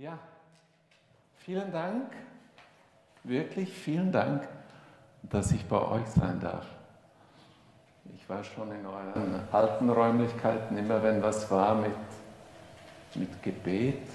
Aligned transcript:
Ja, 0.00 0.16
vielen 1.38 1.72
Dank, 1.72 2.12
wirklich 3.24 3.72
vielen 3.72 4.12
Dank, 4.12 4.46
dass 5.24 5.50
ich 5.50 5.66
bei 5.66 5.80
euch 5.80 6.06
sein 6.06 6.38
darf. 6.38 6.64
Ich 8.14 8.28
war 8.28 8.44
schon 8.44 8.70
in 8.70 8.86
euren 8.86 9.40
alten 9.50 9.90
Räumlichkeiten, 9.90 10.78
immer 10.78 11.02
wenn 11.02 11.20
was 11.20 11.50
war 11.50 11.74
mit, 11.74 11.90
mit 13.16 13.42
Gebet, 13.42 14.06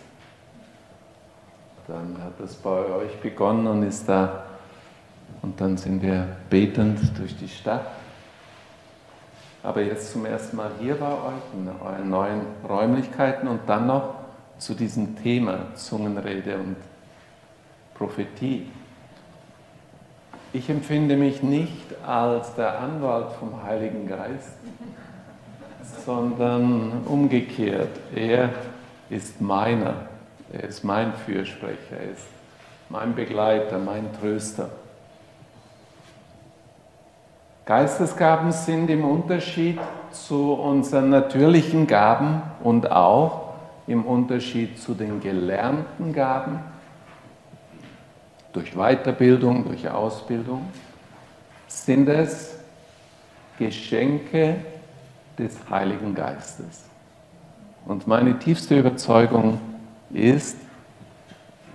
dann 1.88 2.18
hat 2.24 2.40
es 2.40 2.56
bei 2.56 2.86
euch 2.86 3.20
begonnen 3.20 3.68
und 3.68 3.84
ist 3.84 4.08
da, 4.08 4.46
und 5.42 5.60
dann 5.60 5.76
sind 5.76 6.02
wir 6.02 6.38
betend 6.50 7.20
durch 7.20 7.36
die 7.36 7.50
Stadt. 7.50 7.88
Aber 9.62 9.82
jetzt 9.82 10.14
zum 10.14 10.26
ersten 10.26 10.56
Mal 10.56 10.72
hier 10.80 10.96
bei 10.96 11.12
euch, 11.12 11.44
in 11.54 11.68
euren 11.68 12.10
neuen 12.10 12.42
Räumlichkeiten 12.66 13.50
und 13.50 13.68
dann 13.68 13.88
noch 13.88 14.13
zu 14.58 14.74
diesem 14.74 15.22
Thema 15.22 15.74
Zungenrede 15.76 16.58
und 16.58 16.76
Prophetie. 17.94 18.68
Ich 20.52 20.70
empfinde 20.70 21.16
mich 21.16 21.42
nicht 21.42 21.96
als 22.06 22.54
der 22.56 22.80
Anwalt 22.80 23.32
vom 23.40 23.64
Heiligen 23.64 24.08
Geist, 24.08 24.58
sondern 26.06 27.04
umgekehrt. 27.06 27.90
Er 28.16 28.50
ist 29.10 29.42
meiner, 29.42 30.08
er 30.52 30.64
ist 30.66 30.84
mein 30.84 31.14
Fürsprecher, 31.14 31.98
er 32.00 32.12
ist 32.12 32.28
mein 32.90 33.16
Begleiter, 33.16 33.80
mein 33.80 34.08
Tröster. 34.20 34.70
Geistesgaben 37.66 38.52
sind 38.52 38.90
im 38.90 39.06
Unterschied 39.06 39.80
zu 40.12 40.54
unseren 40.54 41.10
natürlichen 41.10 41.88
Gaben 41.88 42.42
und 42.62 42.92
auch 42.92 43.43
im 43.88 44.06
Unterschied 44.06 44.80
zu 44.80 44.94
den 44.94 45.20
gelernten 45.20 46.14
Gaben, 46.14 46.60
durch 48.54 48.74
Weiterbildung, 48.76 49.66
durch 49.66 49.90
Ausbildung, 49.90 50.68
sind 51.68 52.08
es 52.08 52.56
Geschenke 53.58 54.58
des 55.38 55.58
Heiligen 55.70 56.14
Geistes. 56.14 56.86
Und 57.86 58.08
meine 58.08 58.38
tiefste 58.40 58.80
Überzeugung 58.80 59.60
ist, 60.12 60.58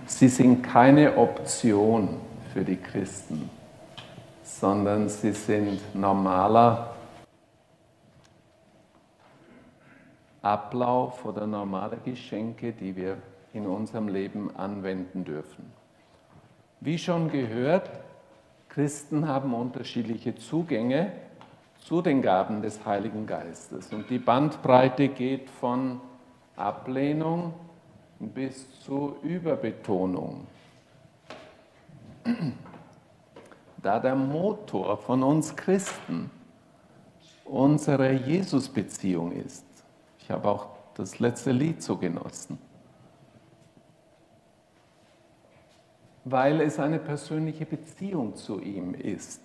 sie 0.05 0.27
sind 0.27 0.63
keine 0.63 1.17
Option 1.17 2.17
für 2.53 2.63
die 2.63 2.77
Christen, 2.77 3.49
sondern 4.43 5.09
sie 5.09 5.33
sind 5.33 5.79
normaler 5.93 6.95
Ablauf 10.41 11.25
oder 11.25 11.45
normale 11.45 11.97
Geschenke, 11.97 12.71
die 12.71 12.95
wir 12.95 13.17
in 13.53 13.67
unserem 13.67 14.07
Leben 14.07 14.55
anwenden 14.55 15.25
dürfen. 15.25 15.71
Wie 16.81 16.97
schon 16.97 17.29
gehört, 17.29 17.89
Christen 18.69 19.27
haben 19.27 19.53
unterschiedliche 19.53 20.35
Zugänge 20.35 21.11
zu 21.79 22.01
den 22.01 22.21
Gaben 22.21 22.61
des 22.61 22.85
Heiligen 22.85 23.25
Geistes. 23.25 23.91
Und 23.91 24.09
die 24.09 24.19
Bandbreite 24.19 25.09
geht 25.09 25.49
von 25.49 25.99
Ablehnung 26.55 27.53
bis 28.19 28.79
zu 28.81 29.15
Überbetonung. 29.23 30.45
Da 33.81 33.99
der 33.99 34.15
Motor 34.15 34.97
von 34.97 35.23
uns 35.23 35.55
Christen 35.55 36.29
unsere 37.45 38.11
Jesus-Beziehung 38.11 39.31
ist, 39.31 39.65
ich 40.29 40.35
habe 40.35 40.47
auch 40.47 40.67
das 40.93 41.17
letzte 41.17 41.51
Lied 41.51 41.81
so 41.81 41.97
genossen. 41.97 42.59
Weil 46.23 46.61
es 46.61 46.77
eine 46.77 46.99
persönliche 46.99 47.65
Beziehung 47.65 48.35
zu 48.35 48.59
ihm 48.59 48.93
ist. 48.93 49.41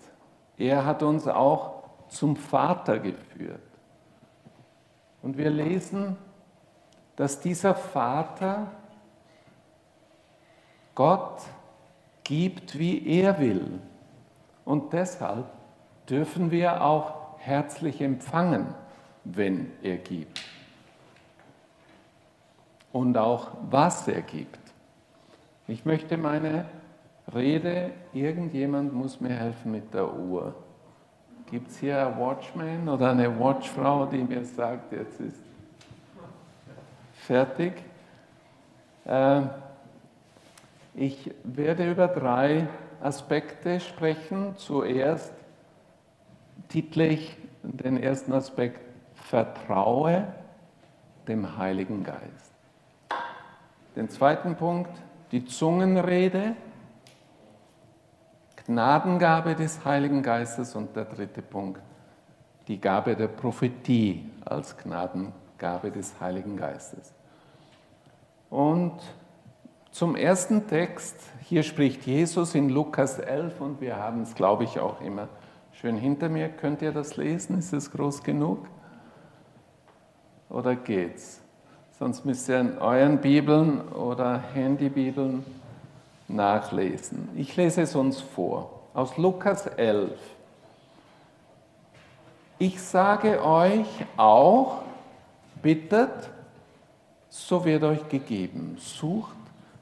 Er 0.58 0.84
hat 0.84 1.02
uns 1.02 1.26
auch 1.26 1.84
zum 2.08 2.36
Vater 2.36 2.98
geführt. 2.98 3.62
Und 5.22 5.38
wir 5.38 5.48
lesen, 5.48 6.18
dass 7.16 7.40
dieser 7.40 7.74
Vater 7.74 8.70
Gott 10.94 11.40
gibt, 12.24 12.78
wie 12.78 13.08
er 13.22 13.38
will. 13.38 13.80
Und 14.66 14.92
deshalb 14.92 15.46
dürfen 16.10 16.50
wir 16.50 16.84
auch 16.84 17.38
herzlich 17.38 18.02
empfangen, 18.02 18.74
wenn 19.24 19.72
er 19.82 19.96
gibt 19.96 20.42
und 22.94 23.18
auch 23.18 23.48
was 23.70 24.06
er 24.06 24.22
gibt. 24.22 24.60
Ich 25.66 25.84
möchte 25.84 26.16
meine 26.16 26.66
Rede, 27.34 27.90
irgendjemand 28.12 28.94
muss 28.94 29.20
mir 29.20 29.34
helfen 29.34 29.72
mit 29.72 29.92
der 29.92 30.14
Uhr. 30.14 30.54
Gibt 31.50 31.70
es 31.70 31.78
hier 31.78 32.06
einen 32.06 32.20
Watchman 32.20 32.88
oder 32.88 33.10
eine 33.10 33.36
Watchfrau, 33.38 34.06
die 34.06 34.22
mir 34.22 34.44
sagt, 34.44 34.92
jetzt 34.92 35.20
ist 35.20 35.42
fertig? 37.14 37.72
Äh, 39.06 39.42
ich 40.94 41.32
werde 41.42 41.90
über 41.90 42.06
drei 42.06 42.68
Aspekte 43.02 43.80
sprechen. 43.80 44.56
Zuerst 44.56 45.32
title 46.68 47.08
ich 47.08 47.36
den 47.64 48.00
ersten 48.00 48.32
Aspekt 48.32 48.80
Vertraue 49.14 50.32
dem 51.26 51.58
Heiligen 51.58 52.04
Geist. 52.04 52.53
Den 53.96 54.08
zweiten 54.08 54.56
Punkt, 54.56 54.90
die 55.30 55.44
Zungenrede, 55.44 56.56
Gnadengabe 58.66 59.54
des 59.54 59.84
Heiligen 59.84 60.22
Geistes 60.22 60.74
und 60.74 60.96
der 60.96 61.04
dritte 61.04 61.42
Punkt, 61.42 61.80
die 62.66 62.80
Gabe 62.80 63.14
der 63.14 63.28
Prophetie 63.28 64.30
als 64.44 64.76
Gnadengabe 64.76 65.90
des 65.90 66.18
Heiligen 66.20 66.56
Geistes. 66.56 67.12
Und 68.50 69.00
zum 69.90 70.16
ersten 70.16 70.66
Text, 70.66 71.16
hier 71.42 71.62
spricht 71.62 72.04
Jesus 72.04 72.54
in 72.54 72.68
Lukas 72.68 73.18
11 73.20 73.60
und 73.60 73.80
wir 73.80 73.96
haben 73.96 74.22
es, 74.22 74.34
glaube 74.34 74.64
ich, 74.64 74.80
auch 74.80 75.00
immer 75.00 75.28
schön 75.72 75.96
hinter 75.96 76.28
mir. 76.28 76.48
Könnt 76.48 76.82
ihr 76.82 76.92
das 76.92 77.16
lesen? 77.16 77.58
Ist 77.58 77.72
es 77.72 77.92
groß 77.92 78.22
genug? 78.24 78.66
Oder 80.48 80.74
geht's? 80.74 81.43
Sonst 82.04 82.26
müsst 82.26 82.50
ihr 82.50 82.60
in 82.60 82.76
euren 82.76 83.16
Bibeln 83.16 83.80
oder 83.88 84.38
Handybibeln 84.52 85.42
nachlesen. 86.28 87.30
Ich 87.34 87.56
lese 87.56 87.80
es 87.80 87.94
uns 87.94 88.20
vor 88.20 88.82
aus 88.92 89.16
Lukas 89.16 89.66
11. 89.66 90.10
Ich 92.58 92.82
sage 92.82 93.42
euch 93.42 93.86
auch, 94.18 94.82
bittet, 95.62 96.10
so 97.30 97.64
wird 97.64 97.82
euch 97.84 98.06
gegeben. 98.10 98.76
Sucht, 98.78 99.34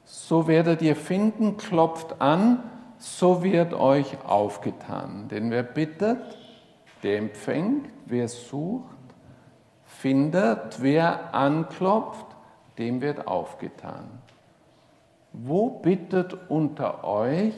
so 0.05 0.47
werdet 0.47 0.81
ihr 0.81 0.95
finden, 0.95 1.57
klopft 1.57 2.21
an, 2.21 2.63
so 2.99 3.43
wird 3.43 3.73
euch 3.73 4.15
aufgetan. 4.25 5.27
Denn 5.27 5.51
wer 5.51 5.63
bittet, 5.63 6.21
der 7.03 7.17
empfängt, 7.17 7.89
wer 8.05 8.29
sucht, 8.29 8.92
findet, 10.03 10.81
wer 10.81 11.33
anklopft, 11.33 12.25
dem 12.77 12.99
wird 12.99 13.25
aufgetan. 13.25 14.03
Wo 15.31 15.69
bittet 15.69 16.35
unter 16.49 17.05
euch 17.05 17.53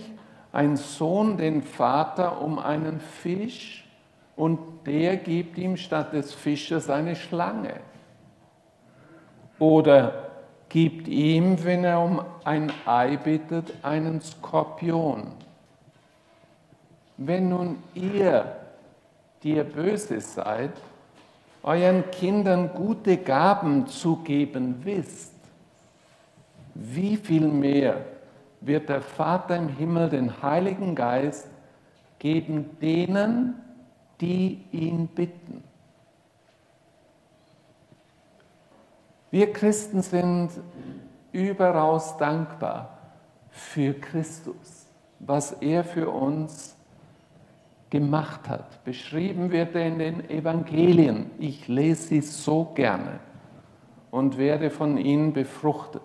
ein 0.51 0.77
Sohn 0.77 1.37
den 1.37 1.63
Vater 1.63 2.39
um 2.39 2.59
einen 2.59 2.99
Fisch 2.99 3.89
und 4.35 4.59
der 4.85 5.17
gibt 5.17 5.57
ihm 5.57 5.75
statt 5.75 6.13
des 6.13 6.35
Fisches 6.35 6.87
eine 6.87 7.15
Schlange? 7.15 7.79
Oder 9.57 10.29
gibt 10.69 11.07
ihm, 11.07 11.63
wenn 11.63 11.83
er 11.83 11.99
um 11.99 12.21
ein 12.43 12.71
Ei 12.85 13.17
bittet, 13.17 13.73
einen 13.81 14.21
Skorpion? 14.21 15.31
Wenn 17.17 17.49
nun 17.49 17.81
ihr, 17.95 18.55
die 19.41 19.55
ihr 19.55 19.63
böse 19.63 20.21
seid, 20.21 20.73
euren 21.65 22.11
Kindern 22.11 22.71
gute 22.75 23.17
Gaben 23.17 23.87
zu 23.87 24.17
geben 24.17 24.85
wisst, 24.85 25.33
wie 26.75 27.17
viel 27.17 27.47
mehr 27.47 28.05
wird 28.61 28.87
der 28.87 29.01
Vater 29.01 29.55
im 29.55 29.69
Himmel 29.69 30.09
den 30.09 30.43
Heiligen 30.43 30.93
Geist 30.93 31.47
geben 32.19 32.77
denen, 32.79 33.55
die 34.21 34.63
ihn 34.71 35.07
bitten. 35.07 35.63
Wir 39.31 39.51
Christen 39.51 40.03
sind 40.03 40.51
überaus 41.31 42.15
dankbar 42.17 42.95
für 43.49 43.95
Christus, 43.95 44.85
was 45.17 45.51
er 45.53 45.83
für 45.83 46.11
uns 46.11 46.74
gemacht 47.95 48.49
hat. 48.49 48.83
Beschrieben 48.83 49.51
wird 49.51 49.73
er 49.73 49.87
in 49.87 49.99
den 49.99 50.29
Evangelien. 50.29 51.31
Ich 51.39 51.69
lese 51.69 52.09
sie 52.09 52.19
so 52.19 52.65
gerne 52.75 53.21
und 54.11 54.37
werde 54.37 54.69
von 54.69 54.97
ihnen 54.97 55.31
befruchtet. 55.31 56.01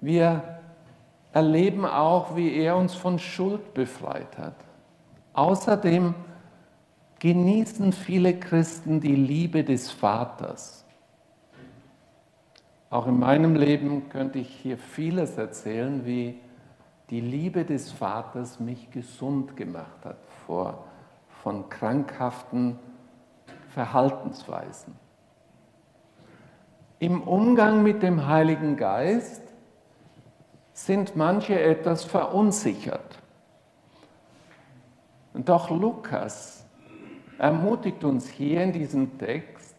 Wir 0.00 0.60
erleben 1.32 1.84
auch, 1.84 2.36
wie 2.36 2.54
er 2.54 2.76
uns 2.76 2.94
von 2.94 3.18
Schuld 3.18 3.74
befreit 3.74 4.38
hat. 4.38 4.54
Außerdem 5.32 6.14
genießen 7.18 7.92
viele 7.92 8.38
Christen 8.38 9.00
die 9.00 9.16
Liebe 9.16 9.64
des 9.64 9.90
Vaters. 9.90 10.84
Auch 12.90 13.08
in 13.08 13.18
meinem 13.18 13.56
Leben 13.56 14.08
könnte 14.08 14.38
ich 14.38 14.48
hier 14.48 14.78
vieles 14.78 15.36
erzählen, 15.36 16.06
wie 16.06 16.38
die 17.10 17.20
Liebe 17.20 17.64
des 17.64 17.92
Vaters 17.92 18.58
mich 18.58 18.90
gesund 18.90 19.56
gemacht 19.56 20.04
hat 20.04 20.18
vor, 20.46 20.84
von 21.42 21.68
krankhaften 21.68 22.78
Verhaltensweisen. 23.68 24.94
Im 26.98 27.22
Umgang 27.22 27.82
mit 27.82 28.02
dem 28.02 28.26
Heiligen 28.26 28.76
Geist 28.76 29.42
sind 30.72 31.14
manche 31.14 31.60
etwas 31.60 32.04
verunsichert. 32.04 33.18
Doch 35.34 35.70
Lukas 35.70 36.64
ermutigt 37.38 38.02
uns 38.02 38.28
hier 38.28 38.62
in 38.62 38.72
diesem 38.72 39.18
Text, 39.18 39.76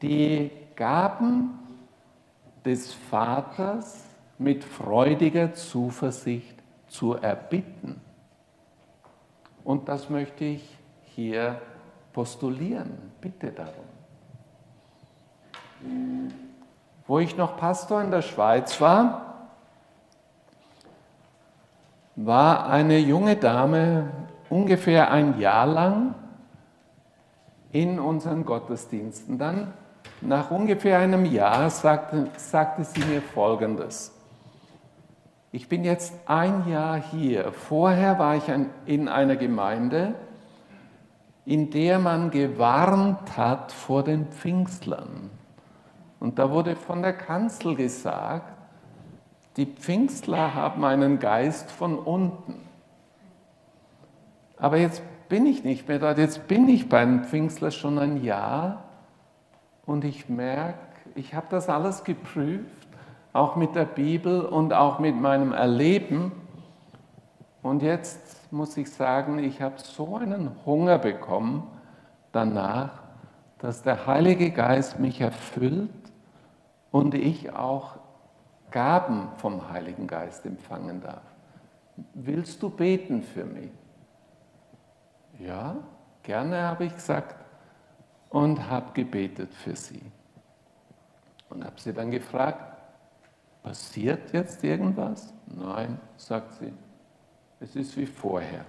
die 0.00 0.50
Gaben 0.74 1.58
des 2.64 2.92
Vaters 2.94 4.04
mit 4.38 4.64
freudiger 4.64 5.54
Zuversicht 5.54 6.56
zu 6.88 7.14
erbitten. 7.14 8.00
Und 9.64 9.88
das 9.88 10.10
möchte 10.10 10.44
ich 10.44 10.78
hier 11.04 11.60
postulieren. 12.12 13.12
Bitte 13.20 13.50
darum. 13.52 13.84
Wo 17.06 17.18
ich 17.18 17.36
noch 17.36 17.56
Pastor 17.56 18.02
in 18.02 18.10
der 18.10 18.22
Schweiz 18.22 18.80
war, 18.80 19.48
war 22.16 22.68
eine 22.68 22.98
junge 22.98 23.36
Dame 23.36 24.10
ungefähr 24.48 25.10
ein 25.10 25.38
Jahr 25.38 25.66
lang 25.66 26.14
in 27.72 27.98
unseren 27.98 28.44
Gottesdiensten. 28.44 29.36
Dann, 29.36 29.72
nach 30.20 30.50
ungefähr 30.50 30.98
einem 30.98 31.24
Jahr, 31.24 31.68
sagte, 31.70 32.28
sagte 32.36 32.84
sie 32.84 33.04
mir 33.04 33.20
Folgendes. 33.20 34.13
Ich 35.54 35.68
bin 35.68 35.84
jetzt 35.84 36.12
ein 36.26 36.68
Jahr 36.68 37.00
hier. 37.00 37.52
Vorher 37.52 38.18
war 38.18 38.34
ich 38.34 38.42
in 38.86 39.06
einer 39.06 39.36
Gemeinde, 39.36 40.16
in 41.44 41.70
der 41.70 42.00
man 42.00 42.32
gewarnt 42.32 43.36
hat 43.36 43.70
vor 43.70 44.02
den 44.02 44.26
Pfingstlern. 44.26 45.30
Und 46.18 46.40
da 46.40 46.50
wurde 46.50 46.74
von 46.74 47.02
der 47.02 47.12
Kanzel 47.12 47.76
gesagt, 47.76 48.52
die 49.56 49.66
Pfingstler 49.66 50.54
haben 50.56 50.84
einen 50.84 51.20
Geist 51.20 51.70
von 51.70 52.00
unten. 52.00 52.56
Aber 54.56 54.78
jetzt 54.78 55.04
bin 55.28 55.46
ich 55.46 55.62
nicht 55.62 55.86
mehr 55.86 56.00
dort, 56.00 56.18
jetzt 56.18 56.48
bin 56.48 56.68
ich 56.68 56.88
bei 56.88 57.04
den 57.04 57.22
Pfingstler 57.22 57.70
schon 57.70 58.00
ein 58.00 58.24
Jahr 58.24 58.82
und 59.86 60.04
ich 60.04 60.28
merke, 60.28 60.80
ich 61.14 61.32
habe 61.32 61.46
das 61.48 61.68
alles 61.68 62.02
geprüft, 62.02 62.83
auch 63.34 63.56
mit 63.56 63.74
der 63.74 63.84
Bibel 63.84 64.42
und 64.42 64.72
auch 64.72 65.00
mit 65.00 65.20
meinem 65.20 65.52
Erleben. 65.52 66.32
Und 67.62 67.82
jetzt 67.82 68.50
muss 68.52 68.76
ich 68.76 68.90
sagen, 68.90 69.40
ich 69.40 69.60
habe 69.60 69.74
so 69.78 70.16
einen 70.16 70.52
Hunger 70.64 70.98
bekommen 70.98 71.66
danach, 72.32 73.02
dass 73.58 73.82
der 73.82 74.06
Heilige 74.06 74.50
Geist 74.52 75.00
mich 75.00 75.20
erfüllt 75.20 75.90
und 76.92 77.14
ich 77.14 77.52
auch 77.52 77.96
Gaben 78.70 79.28
vom 79.38 79.68
Heiligen 79.70 80.06
Geist 80.06 80.46
empfangen 80.46 81.00
darf. 81.00 81.22
Willst 82.14 82.62
du 82.62 82.70
beten 82.70 83.22
für 83.22 83.44
mich? 83.44 83.70
Ja, 85.40 85.76
gerne 86.22 86.62
habe 86.62 86.84
ich 86.84 86.94
gesagt 86.94 87.34
und 88.30 88.70
habe 88.70 88.92
gebetet 88.94 89.52
für 89.54 89.74
sie. 89.74 90.02
Und 91.48 91.64
habe 91.64 91.80
sie 91.80 91.92
dann 91.92 92.12
gefragt, 92.12 92.73
passiert 93.64 94.32
jetzt 94.32 94.62
irgendwas? 94.62 95.32
Nein, 95.46 95.98
sagt 96.16 96.54
sie, 96.54 96.72
es 97.58 97.74
ist 97.74 97.96
wie 97.96 98.06
vorher. 98.06 98.64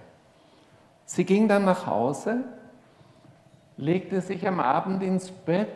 Sie 1.04 1.24
ging 1.24 1.46
dann 1.46 1.64
nach 1.64 1.86
Hause, 1.86 2.44
legte 3.76 4.20
sich 4.20 4.48
am 4.48 4.58
Abend 4.58 5.02
ins 5.02 5.30
Bett 5.30 5.68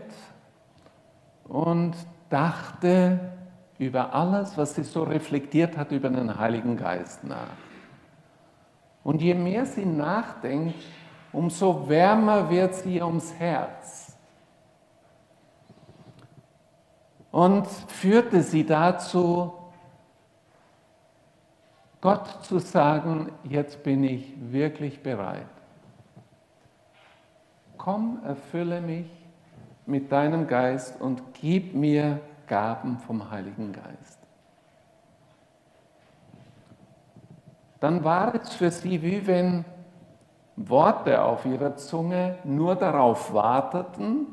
und 1.45 1.95
dachte 2.31 3.21
über 3.79 4.15
alles, 4.15 4.57
was 4.57 4.75
sie 4.75 4.85
so 4.85 5.05
reflektiert 5.05 5.77
hat 5.77 5.93
über 5.93 6.09
den 6.09 6.39
Heiligen 6.39 6.77
Geist 6.77 7.23
nach. 7.23 7.57
Und 9.05 9.23
je 9.23 9.35
mehr 9.35 9.67
sie 9.67 9.87
nachdenkt, 9.87 10.75
umso 11.33 11.89
wärmer 11.89 12.51
wird 12.51 12.75
sie 12.75 13.01
ums 13.03 13.35
Herz. 13.35 14.10
Und 17.31 17.67
führte 17.67 18.43
sie 18.43 18.67
dazu, 18.67 19.53
Gott 22.01 22.45
zu 22.45 22.59
sagen, 22.59 23.31
jetzt 23.45 23.83
bin 23.83 24.05
ich 24.05 24.33
wirklich 24.41 25.03
bereit. 25.03 25.47
Komm, 27.77 28.21
erfülle 28.25 28.81
mich 28.81 29.07
mit 29.87 30.11
deinem 30.11 30.47
Geist 30.47 31.01
und 31.01 31.23
gib 31.35 31.75
mir 31.75 32.21
Gaben 32.47 32.99
vom 32.99 33.31
Heiligen 33.31 33.73
Geist. 33.73 34.21
dann 37.81 38.05
war 38.05 38.35
es 38.35 38.55
für 38.55 38.71
sie 38.71 39.03
wie 39.03 39.27
wenn 39.27 39.65
Worte 40.57 41.23
auf 41.23 41.47
ihrer 41.47 41.77
Zunge 41.77 42.37
nur 42.45 42.77
darauf 42.77 43.33
warteten, 43.33 44.27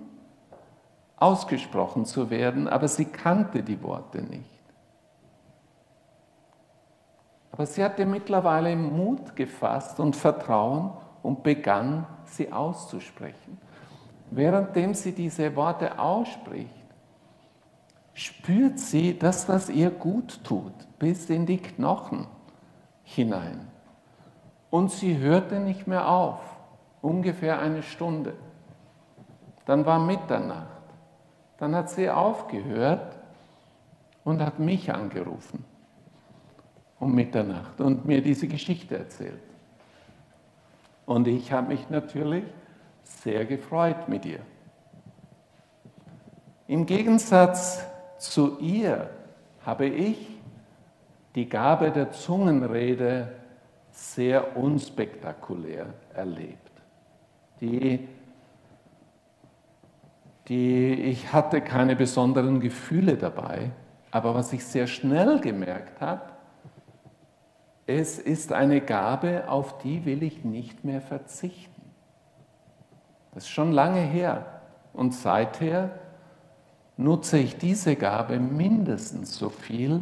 ausgesprochen 1.18 2.06
zu 2.06 2.30
werden, 2.30 2.68
aber 2.68 2.88
sie 2.88 3.06
kannte 3.06 3.64
die 3.64 3.82
Worte 3.82 4.22
nicht. 4.22 4.58
Aber 7.52 7.66
sie 7.66 7.84
hatte 7.84 8.06
mittlerweile 8.06 8.76
Mut 8.76 9.36
gefasst 9.36 10.00
und 10.00 10.16
Vertrauen 10.16 10.92
und 11.24 11.42
begann, 11.44 12.06
sie 12.26 12.52
auszusprechen. 12.52 13.58
Währenddem 14.30 14.94
sie 14.94 15.12
diese 15.12 15.56
Worte 15.56 15.98
ausspricht, 15.98 16.70
spürt 18.14 18.78
sie, 18.80 19.18
dass 19.18 19.48
das 19.48 19.70
ihr 19.70 19.90
gut 19.90 20.44
tut, 20.44 20.74
bis 21.00 21.30
in 21.30 21.46
die 21.46 21.58
Knochen 21.58 22.28
hinein. 23.04 23.68
Und 24.70 24.92
sie 24.92 25.18
hörte 25.18 25.60
nicht 25.60 25.88
mehr 25.88 26.08
auf, 26.08 26.40
ungefähr 27.02 27.60
eine 27.60 27.82
Stunde. 27.82 28.34
Dann 29.66 29.86
war 29.86 29.98
Mitternacht. 29.98 30.77
Dann 31.58 31.76
hat 31.76 31.90
sie 31.90 32.10
aufgehört 32.10 33.18
und 34.24 34.42
hat 34.42 34.60
mich 34.60 34.94
angerufen 34.94 35.66
um 37.00 37.14
Mitternacht 37.14 37.80
und 37.80 38.06
mir 38.06 38.22
diese 38.22 38.48
Geschichte 38.48 38.98
erzählt. 38.98 39.42
Und 41.06 41.28
ich 41.28 41.52
habe 41.52 41.70
mich 41.70 41.90
natürlich 41.90 42.44
sehr 43.04 43.46
gefreut 43.46 44.10
mit 44.10 44.26
ihr. 44.26 44.40
Im 46.68 46.86
Gegensatz 46.86 47.86
zu 48.18 48.60
ihr 48.60 49.10
habe 49.66 49.86
ich 49.86 50.40
die 51.36 51.48
Gabe 51.48 51.92
der 51.92 52.12
Zungenrede 52.12 53.32
sehr 53.92 54.58
unspektakulär 54.58 55.86
erlebt. 56.14 56.58
Die, 57.62 58.08
die, 60.48 60.94
ich 60.94 61.34
hatte 61.34 61.62
keine 61.62 61.96
besonderen 61.96 62.60
Gefühle 62.60 63.18
dabei, 63.18 63.72
aber 64.12 64.34
was 64.36 64.54
ich 64.54 64.66
sehr 64.66 64.88
schnell 64.88 65.40
gemerkt 65.40 66.00
habe, 66.00 66.22
es 67.86 68.20
ist 68.20 68.52
eine 68.52 68.82
Gabe, 68.82 69.46
auf 69.48 69.78
die 69.80 70.06
will 70.06 70.24
ich 70.24 70.44
nicht 70.44 70.84
mehr 70.84 71.02
verzichten. 71.02 71.82
Das 73.34 73.44
ist 73.44 73.50
schon 73.50 73.72
lange 73.72 74.02
her. 74.02 74.62
Und 74.94 75.14
seither 75.14 75.92
nutze 76.98 77.38
ich 77.38 77.58
diese 77.58 77.96
Gabe 77.96 78.40
mindestens 78.40 79.38
so 79.38 79.50
viel 79.50 80.02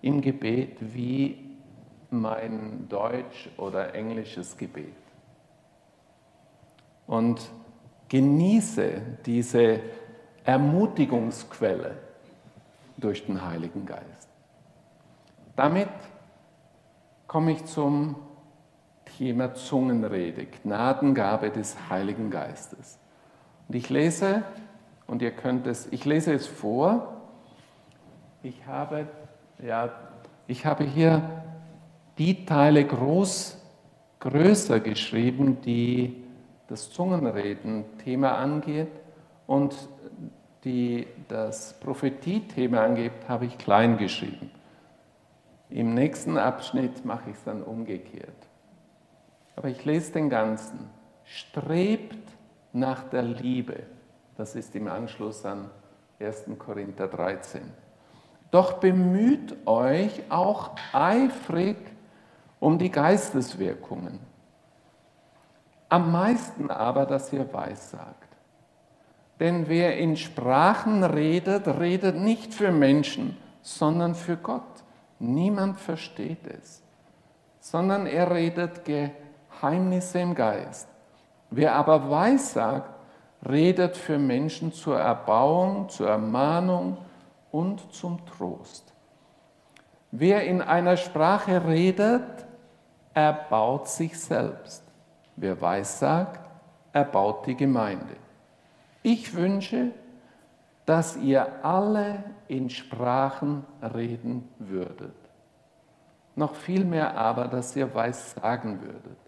im 0.00 0.20
Gebet 0.20 0.76
wie 0.80 1.56
mein 2.10 2.88
Deutsch 2.88 3.48
oder 3.56 3.94
englisches 3.94 4.56
Gebet. 4.56 4.94
Und 7.06 7.50
genieße 8.08 9.02
diese 9.26 9.80
Ermutigungsquelle 10.44 11.96
durch 12.96 13.26
den 13.26 13.44
Heiligen 13.44 13.86
Geist. 13.86 14.28
Damit 15.56 15.88
komme 17.26 17.52
ich 17.52 17.64
zum 17.66 18.16
Thema 19.04 19.54
Zungenrede, 19.54 20.46
Gnadengabe 20.46 21.50
des 21.50 21.76
Heiligen 21.90 22.30
Geistes. 22.30 22.98
Und 23.68 23.74
ich 23.74 23.90
lese, 23.90 24.42
und 25.06 25.22
ihr 25.22 25.32
könnt 25.32 25.66
es, 25.66 25.86
ich 25.90 26.04
lese 26.04 26.32
es 26.32 26.46
vor, 26.46 27.14
ich 28.42 28.66
habe 28.66 29.08
Ja, 29.60 29.90
ich 30.46 30.64
habe 30.64 30.84
hier 30.84 31.42
die 32.16 32.46
Teile 32.46 32.84
groß, 32.84 33.60
größer 34.20 34.78
geschrieben, 34.78 35.60
die 35.62 36.24
das 36.68 36.90
Zungenreden-Thema 36.90 38.36
angeht 38.36 38.92
und 39.46 39.74
die 40.64 41.06
das 41.28 41.78
Prophetie-Thema 41.80 42.82
angeht, 42.82 43.12
habe 43.28 43.46
ich 43.46 43.58
klein 43.58 43.96
geschrieben. 43.96 44.50
Im 45.70 45.94
nächsten 45.94 46.38
Abschnitt 46.38 47.04
mache 47.04 47.30
ich 47.30 47.36
es 47.36 47.44
dann 47.44 47.62
umgekehrt. 47.62 48.48
Aber 49.56 49.68
ich 49.68 49.84
lese 49.84 50.12
den 50.12 50.30
ganzen. 50.30 50.90
Strebt 51.24 52.16
nach 52.72 53.02
der 53.04 53.22
Liebe. 53.22 53.82
Das 54.36 54.54
ist 54.54 54.74
im 54.74 54.88
Anschluss 54.88 55.44
an 55.44 55.70
1. 56.20 56.44
Korinther 56.58 57.08
13. 57.08 57.60
Doch 58.50 58.74
bemüht 58.74 59.56
euch 59.66 60.22
auch 60.30 60.70
eifrig 60.92 61.76
um 62.60 62.78
die 62.78 62.90
Geisteswirkungen. 62.90 64.20
Am 65.88 66.12
meisten 66.12 66.70
aber, 66.70 67.06
dass 67.06 67.32
ihr 67.32 67.52
weissagt. 67.52 68.28
Denn 69.40 69.68
wer 69.68 69.96
in 69.96 70.16
Sprachen 70.16 71.04
redet, 71.04 71.66
redet 71.66 72.16
nicht 72.16 72.52
für 72.52 72.72
Menschen, 72.72 73.36
sondern 73.62 74.14
für 74.14 74.36
Gott. 74.36 74.62
Niemand 75.20 75.78
versteht 75.78 76.46
es, 76.46 76.82
sondern 77.60 78.06
er 78.06 78.30
redet 78.30 78.84
Geheimnisse 78.84 80.20
im 80.20 80.34
Geist. 80.34 80.88
Wer 81.50 81.74
aber 81.74 82.10
weissagt, 82.10 82.90
redet 83.48 83.96
für 83.96 84.18
Menschen 84.18 84.72
zur 84.72 84.98
Erbauung, 84.98 85.88
zur 85.88 86.08
Ermahnung 86.08 86.98
und 87.50 87.92
zum 87.92 88.24
Trost. 88.26 88.92
Wer 90.10 90.44
in 90.44 90.62
einer 90.62 90.96
Sprache 90.96 91.66
redet, 91.66 92.46
erbaut 93.14 93.88
sich 93.88 94.18
selbst. 94.18 94.87
Wer 95.40 95.60
weissagt, 95.60 96.40
erbaut 96.92 97.46
die 97.46 97.54
Gemeinde. 97.54 98.16
Ich 99.04 99.32
wünsche, 99.34 99.92
dass 100.84 101.16
ihr 101.16 101.64
alle 101.64 102.24
in 102.48 102.68
Sprachen 102.68 103.64
reden 103.94 104.48
würdet. 104.58 105.14
Noch 106.34 106.56
viel 106.56 106.84
mehr 106.84 107.16
aber, 107.16 107.46
dass 107.46 107.76
ihr 107.76 107.94
weissagen 107.94 108.82
würdet. 108.82 109.18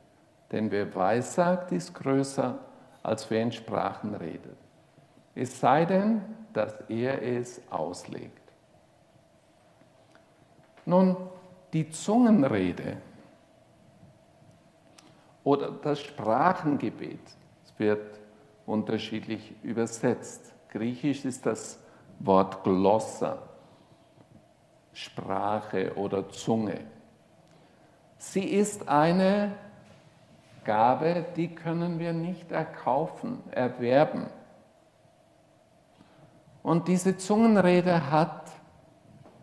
Denn 0.50 0.70
wer 0.72 0.92
weissagt, 0.96 1.70
ist 1.70 1.94
größer, 1.94 2.58
als 3.04 3.30
wer 3.30 3.42
in 3.42 3.52
Sprachen 3.52 4.14
redet. 4.16 4.56
Es 5.36 5.60
sei 5.60 5.84
denn, 5.84 6.22
dass 6.52 6.74
er 6.88 7.22
es 7.22 7.62
auslegt. 7.70 8.52
Nun, 10.86 11.16
die 11.72 11.88
Zungenrede 11.88 12.96
oder 15.44 15.70
das 15.70 16.00
Sprachengebet, 16.00 17.20
es 17.64 17.78
wird 17.78 18.20
unterschiedlich 18.66 19.54
übersetzt. 19.62 20.54
Griechisch 20.68 21.24
ist 21.24 21.46
das 21.46 21.78
Wort 22.20 22.62
Glossa, 22.62 23.38
Sprache 24.92 25.94
oder 25.96 26.28
Zunge. 26.28 26.80
Sie 28.18 28.44
ist 28.44 28.88
eine 28.88 29.52
Gabe, 30.64 31.24
die 31.36 31.54
können 31.54 31.98
wir 31.98 32.12
nicht 32.12 32.52
erkaufen, 32.52 33.42
erwerben. 33.50 34.26
Und 36.62 36.88
diese 36.88 37.16
Zungenrede 37.16 38.10
hat 38.10 38.50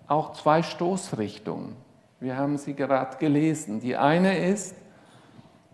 auch 0.08 0.34
zwei 0.34 0.62
Stoßrichtungen. 0.62 1.76
Wir 2.20 2.38
haben 2.38 2.58
sie 2.58 2.74
gerade 2.76 3.18
gelesen. 3.18 3.80
Die 3.80 3.98
eine 3.98 4.38
ist, 4.38 4.76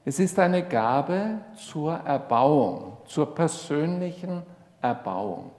es 0.05 0.19
ist 0.19 0.37
eine 0.37 0.63
Gabe 0.63 1.39
zur 1.55 1.93
Erbauung, 1.93 2.97
zur 3.05 3.33
persönlichen 3.33 4.43
Erbauung. 4.81 5.51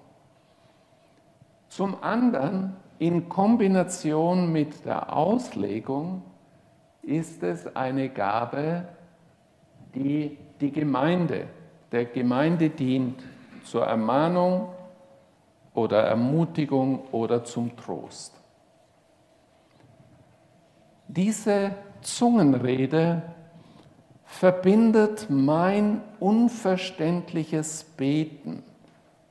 Zum 1.68 2.02
anderen, 2.02 2.76
in 2.98 3.28
Kombination 3.28 4.52
mit 4.52 4.84
der 4.84 5.12
Auslegung, 5.14 6.22
ist 7.02 7.42
es 7.42 7.74
eine 7.74 8.08
Gabe, 8.10 8.86
die 9.94 10.38
die 10.60 10.70
Gemeinde, 10.70 11.46
der 11.90 12.04
Gemeinde 12.06 12.70
dient 12.70 13.22
zur 13.64 13.84
Ermahnung 13.86 14.68
oder 15.72 16.04
Ermutigung 16.04 17.08
oder 17.12 17.44
zum 17.44 17.76
Trost. 17.76 18.34
Diese 21.08 21.74
Zungenrede 22.00 23.22
verbindet 24.34 25.28
mein 25.30 26.02
unverständliches 26.18 27.84
Beten 27.84 28.64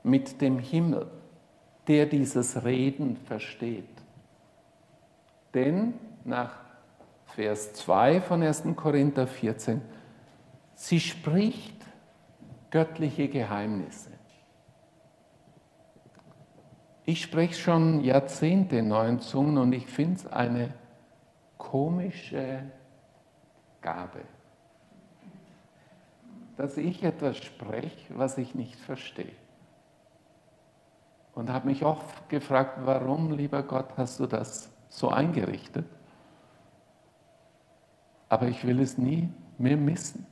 mit 0.02 0.40
dem 0.40 0.60
Himmel, 0.60 1.08
der 1.90 2.06
dieses 2.06 2.64
Reden 2.64 3.18
versteht. 3.18 3.84
Denn 5.54 5.96
nach 6.24 6.56
Vers 7.26 7.74
2 7.74 8.22
von 8.22 8.44
1. 8.44 8.64
Korinther 8.78 9.28
14, 9.28 9.82
sie 10.76 11.02
spricht 11.02 11.86
göttliche 12.72 13.28
Geheimnisse. 13.28 14.10
Ich 17.04 17.22
spreche 17.22 17.56
schon 17.56 18.00
Jahrzehnte 18.00 18.78
in 18.78 18.88
neuen 18.88 19.20
Zungen 19.20 19.58
und 19.58 19.74
ich 19.74 19.86
finde 19.86 20.16
es 20.16 20.28
eine 20.28 20.74
komische 21.58 22.64
Gabe 23.82 24.22
dass 26.58 26.78
ich 26.78 27.04
etwas 27.04 27.38
spreche, 27.38 28.18
was 28.18 28.38
ich 28.38 28.56
nicht 28.56 28.76
verstehe. 28.76 29.36
Und 31.34 31.50
habe 31.52 31.68
mich 31.68 31.84
oft 31.84 32.30
gefragt, 32.30 32.80
warum, 32.86 33.32
lieber 33.32 33.64
Gott, 33.64 33.90
hast 33.98 34.20
du 34.20 34.28
das 34.28 34.72
so 34.90 35.10
eingerichtet? 35.10 35.86
Aber 38.30 38.48
ich 38.48 38.66
will 38.66 38.80
es 38.80 38.98
nie 38.98 39.30
mehr 39.58 39.78
missen. 39.78 40.28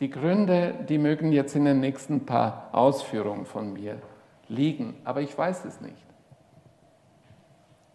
Die 0.00 0.10
Gründe, 0.10 0.74
die 0.88 0.98
mögen 0.98 1.30
jetzt 1.30 1.54
in 1.54 1.66
den 1.66 1.80
nächsten 1.80 2.24
paar 2.24 2.70
Ausführungen 2.72 3.44
von 3.44 3.72
mir 3.72 4.00
liegen, 4.48 4.96
aber 5.04 5.20
ich 5.20 5.36
weiß 5.36 5.64
es 5.66 5.80
nicht. 5.80 6.06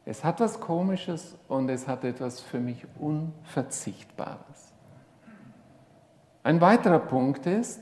Es 0.05 0.23
hat 0.23 0.39
was 0.39 0.59
Komisches 0.59 1.35
und 1.47 1.67
es 1.67 1.87
hat 1.87 2.03
etwas 2.03 2.39
für 2.39 2.59
mich 2.59 2.85
Unverzichtbares. 2.99 4.64
Ein 6.45 6.61
weiterer 6.61 6.99
Punkt 6.99 7.47
ist, 7.47 7.81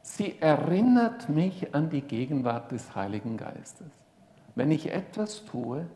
sie 0.00 0.40
erinnert 0.40 1.28
mich 1.28 1.74
an 1.74 1.90
die 1.90 2.02
Gegenwart 2.02 2.70
des 2.70 2.94
Heiligen 2.94 3.36
Geistes. 3.36 3.90
Wenn 4.54 4.70
ich 4.70 4.92
etwas 4.92 5.44
tue, 5.44 5.88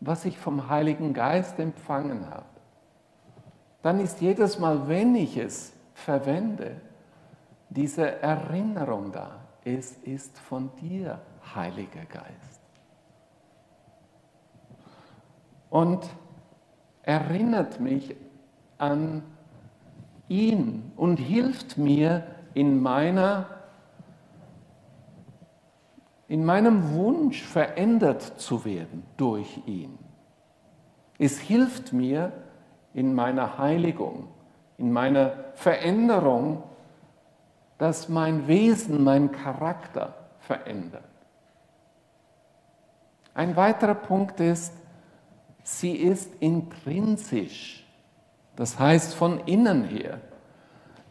was 0.00 0.26
ich 0.26 0.36
vom 0.36 0.68
Heiligen 0.68 1.14
Geist 1.14 1.58
empfangen 1.58 2.28
habe, 2.28 2.44
dann 3.80 3.98
ist 3.98 4.20
jedes 4.20 4.58
Mal, 4.58 4.88
wenn 4.88 5.14
ich 5.14 5.38
es 5.38 5.72
verwende, 5.94 6.78
diese 7.70 8.20
Erinnerung 8.20 9.10
da. 9.10 9.40
Es 9.64 9.92
ist 10.02 10.38
von 10.38 10.70
dir, 10.82 11.18
Heiliger 11.54 12.04
Geist. 12.04 12.60
Und 15.70 16.06
erinnert 17.00 17.80
mich 17.80 18.14
an 18.76 19.22
ihn 20.28 20.92
und 20.96 21.18
hilft 21.18 21.78
mir 21.78 22.26
in 22.54 22.80
meiner 22.80 23.46
in 26.28 26.44
meinem 26.44 26.92
Wunsch 26.92 27.42
verändert 27.42 28.40
zu 28.40 28.64
werden 28.64 29.04
durch 29.16 29.60
ihn. 29.66 29.96
Es 31.18 31.38
hilft 31.38 31.92
mir 31.92 32.32
in 32.94 33.14
meiner 33.14 33.58
Heiligung, 33.58 34.28
in 34.76 34.92
meiner 34.92 35.32
Veränderung, 35.54 36.64
dass 37.78 38.08
mein 38.08 38.48
Wesen, 38.48 39.04
mein 39.04 39.30
Charakter 39.30 40.14
verändert. 40.40 41.04
Ein 43.34 43.54
weiterer 43.54 43.94
Punkt 43.94 44.40
ist, 44.40 44.72
sie 45.62 45.92
ist 45.92 46.34
intrinsisch 46.40 47.85
das 48.56 48.78
heißt 48.78 49.14
von 49.14 49.40
innen 49.40 49.84
her. 49.84 50.20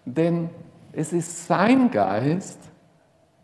Denn 0.04 0.50
es 0.92 1.14
ist 1.14 1.48
sein 1.48 1.92
Geist, 1.92 2.60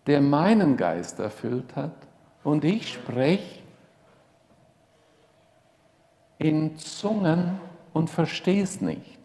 der 0.08 0.22
meinen 0.22 0.78
Geist 0.78 1.20
erfüllt 1.20 1.76
hat 1.76 1.96
und 2.44 2.64
ich 2.64 2.94
spreche 2.94 3.62
in 6.40 6.76
Zungen 6.78 7.60
und 7.94 8.10
verstehe 8.10 8.64
es 8.64 8.82
nicht. 8.82 9.20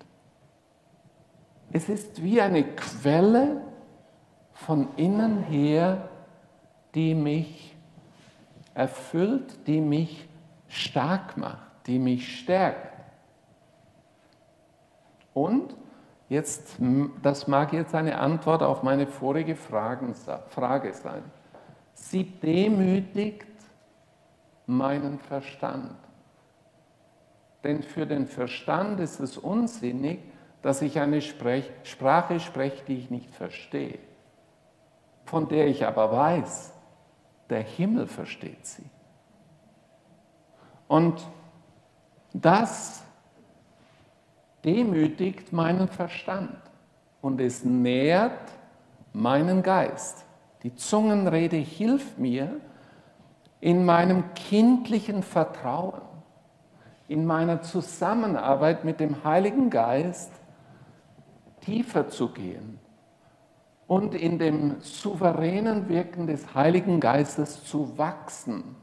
Es 1.73 1.88
ist 1.88 2.23
wie 2.23 2.40
eine 2.40 2.62
Quelle 2.62 3.62
von 4.52 4.88
innen 4.97 5.42
her, 5.45 6.09
die 6.95 7.14
mich 7.14 7.75
erfüllt, 8.75 9.66
die 9.66 9.80
mich 9.80 10.28
stark 10.68 11.37
macht, 11.37 11.87
die 11.87 11.99
mich 11.99 12.40
stärkt. 12.40 12.96
Und 15.37 15.76
jetzt, 16.31 16.76
das 17.23 17.47
mag 17.47 17.75
jetzt 17.75 17.95
eine 17.95 18.19
Antwort 18.19 18.62
auf 18.62 18.83
meine 18.83 19.07
vorige 19.07 19.55
Frage 19.55 20.14
sein. 20.14 21.23
Sie 21.93 22.25
demütigt 22.25 23.45
meinen 24.64 25.19
Verstand. 25.19 25.95
Denn 27.64 27.83
für 27.83 28.07
den 28.07 28.26
Verstand 28.26 28.99
ist 28.99 29.21
es 29.21 29.37
unsinnig, 29.37 30.21
dass 30.62 30.81
ich 30.81 31.00
eine 31.00 31.21
Sprech 31.21 31.71
Sprache 31.83 32.40
spreche, 32.40 32.83
die 32.87 32.97
ich 32.97 33.11
nicht 33.11 33.35
verstehe, 33.35 33.99
von 35.26 35.49
der 35.49 35.66
ich 35.66 35.87
aber 35.87 36.12
weiß, 36.12 36.73
der 37.50 37.61
Himmel 37.61 38.07
versteht 38.07 38.64
sie. 38.64 38.88
Und 40.88 41.21
das 42.33 43.06
demütigt 44.66 45.52
meinen 45.52 45.88
Verstand 45.88 46.58
und 47.23 47.40
es 47.40 47.64
nährt 47.64 48.52
meinen 49.12 49.62
Geist. 49.62 50.26
Die 50.64 50.75
Zungenrede 50.75 51.56
hilft 51.56 52.18
mir 52.18 52.61
in 53.61 53.85
meinem 53.85 54.35
kindlichen 54.35 55.23
Vertrauen, 55.23 56.02
in 57.08 57.25
meiner 57.25 57.62
Zusammenarbeit 57.62 58.85
mit 58.85 59.00
dem 59.00 59.25
Heiligen 59.25 59.70
Geist 59.70 60.32
tiefer 61.61 62.08
zu 62.08 62.28
gehen 62.28 62.78
und 63.87 64.14
in 64.14 64.38
dem 64.38 64.80
souveränen 64.80 65.88
Wirken 65.88 66.26
des 66.26 66.54
Heiligen 66.54 66.99
Geistes 66.99 67.64
zu 67.64 67.96
wachsen. 67.96 68.76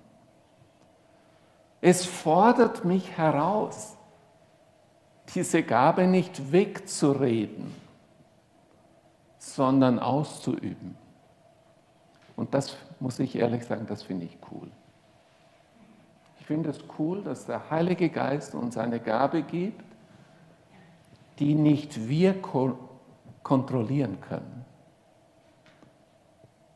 Es 1.82 2.06
fordert 2.06 2.86
mich 2.86 3.18
heraus, 3.18 3.98
diese 5.34 5.64
Gabe 5.64 6.08
nicht 6.08 6.52
wegzureden, 6.52 7.74
sondern 9.38 10.00
auszuüben. 10.00 10.96
Und 12.36 12.54
das 12.54 12.78
muss 13.00 13.20
ich 13.20 13.36
ehrlich 13.36 13.66
sagen, 13.66 13.86
das 13.88 14.04
finde 14.04 14.26
ich 14.26 14.38
cool. 14.52 14.70
Ich 16.40 16.46
finde 16.46 16.70
es 16.72 16.80
cool, 16.98 17.24
dass 17.24 17.46
der 17.46 17.70
Heilige 17.70 18.10
Geist 18.10 18.54
uns 18.56 18.78
eine 18.78 19.00
Gabe 19.00 19.44
gibt, 19.44 19.84
die 21.40 21.56
nicht 21.56 22.08
wir 22.08 22.42
kontrollieren 23.44 24.20
können, 24.22 24.66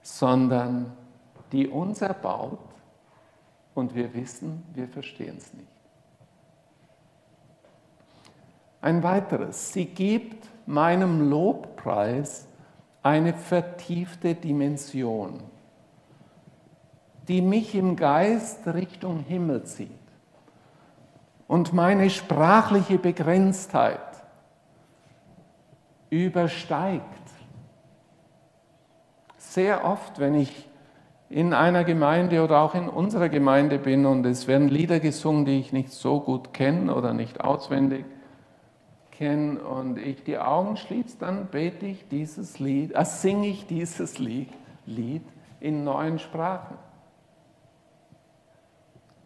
sondern 0.02 0.94
die 1.52 1.68
uns 1.68 2.02
erbaut 2.02 2.60
und 3.76 3.94
wir 3.94 4.14
wissen, 4.14 4.64
wir 4.74 4.88
verstehen 4.88 5.38
es 5.38 5.54
nicht. 5.54 5.77
Ein 8.82 9.04
weiteres, 9.04 9.74
sie 9.74 9.86
gibt 9.86 10.48
meinem 10.68 11.30
Lobpreis 11.30 12.48
eine 13.02 13.34
vertiefte 13.34 14.36
Dimension, 14.36 15.42
die 17.28 17.42
mich 17.42 17.74
im 17.74 17.96
Geist 17.96 18.68
Richtung 18.68 19.22
Himmel 19.22 19.64
zieht 19.64 19.90
und 21.48 21.74
meine 21.74 22.10
sprachliche 22.10 23.00
Begrenztheit 23.00 24.00
übersteigt. 26.10 27.04
Sehr 29.38 29.86
oft, 29.86 30.20
wenn 30.20 30.36
ich 30.36 30.70
in 31.30 31.54
einer 31.54 31.84
Gemeinde 31.84 32.44
oder 32.44 32.60
auch 32.60 32.76
in 32.76 32.88
unserer 32.88 33.30
Gemeinde 33.30 33.80
bin 33.80 34.06
und 34.06 34.26
es 34.26 34.48
werden 34.48 34.70
Lieder 34.70 35.00
gesungen, 35.00 35.46
die 35.46 35.60
ich 35.60 35.74
nicht 35.74 35.92
so 35.92 36.20
gut 36.20 36.54
kenne 36.54 36.94
oder 36.94 37.14
nicht 37.14 37.42
auswendig 37.42 38.06
kenne 39.18 39.60
und 39.60 39.98
ich 39.98 40.24
die 40.24 40.38
Augen 40.38 40.78
schließe, 40.78 41.18
dann 41.20 41.48
bete 41.48 41.88
ich 41.88 42.08
dieses 42.08 42.60
Lied, 42.60 42.94
äh, 42.96 43.04
singe 43.04 43.48
ich 43.48 43.66
dieses 43.66 44.20
Lied, 44.20 44.50
Lied 44.86 45.24
in 45.60 45.84
neuen 45.84 46.20
Sprachen. 46.20 46.78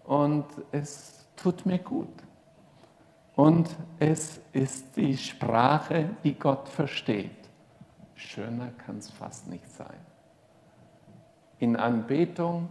Und 0.06 0.46
es 0.72 1.28
tut 1.36 1.66
mir 1.66 1.80
gut. 1.80 2.08
Und 3.36 3.70
es 4.00 4.40
ist 4.54 4.96
die 4.96 5.18
Sprache, 5.18 6.10
die 6.24 6.36
Gott 6.36 6.68
versteht. 6.70 7.32
Schöner 8.16 8.72
kann 8.86 8.98
es 8.98 9.10
fast 9.10 9.48
nicht 9.48 9.70
sein. 9.72 10.00
In 11.60 11.76
Anbetung 11.76 12.70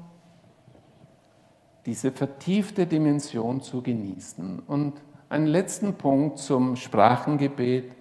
diese 1.86 2.12
vertiefte 2.12 2.86
Dimension 2.86 3.62
zu 3.62 3.82
genießen. 3.82 4.60
Und 4.60 5.00
einen 5.30 5.46
letzten 5.46 5.94
Punkt 5.94 6.38
zum 6.38 6.76
Sprachengebet. 6.76 7.92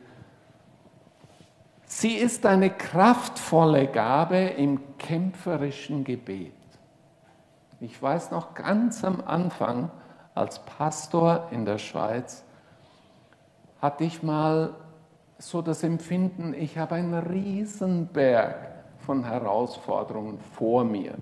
Sie 1.86 2.16
ist 2.16 2.46
eine 2.46 2.72
kraftvolle 2.72 3.88
Gabe 3.88 4.38
im 4.38 4.98
kämpferischen 4.98 6.04
Gebet. 6.04 6.54
Ich 7.80 8.02
weiß 8.02 8.32
noch 8.32 8.56
ganz 8.56 9.04
am 9.06 9.22
Anfang, 9.22 9.92
als 10.36 10.60
Pastor 10.66 11.48
in 11.52 11.66
der 11.66 11.78
Schweiz, 11.78 12.44
hatte 13.82 14.04
ich 14.04 14.24
mal 14.24 14.76
so 15.38 15.62
das 15.62 15.84
Empfinden, 15.84 16.54
ich 16.54 16.78
habe 16.78 16.96
einen 16.96 17.14
Riesenberg 17.14 18.56
von 19.00 19.24
Herausforderungen 19.24 20.40
vor 20.40 20.84
mir. 20.84 21.14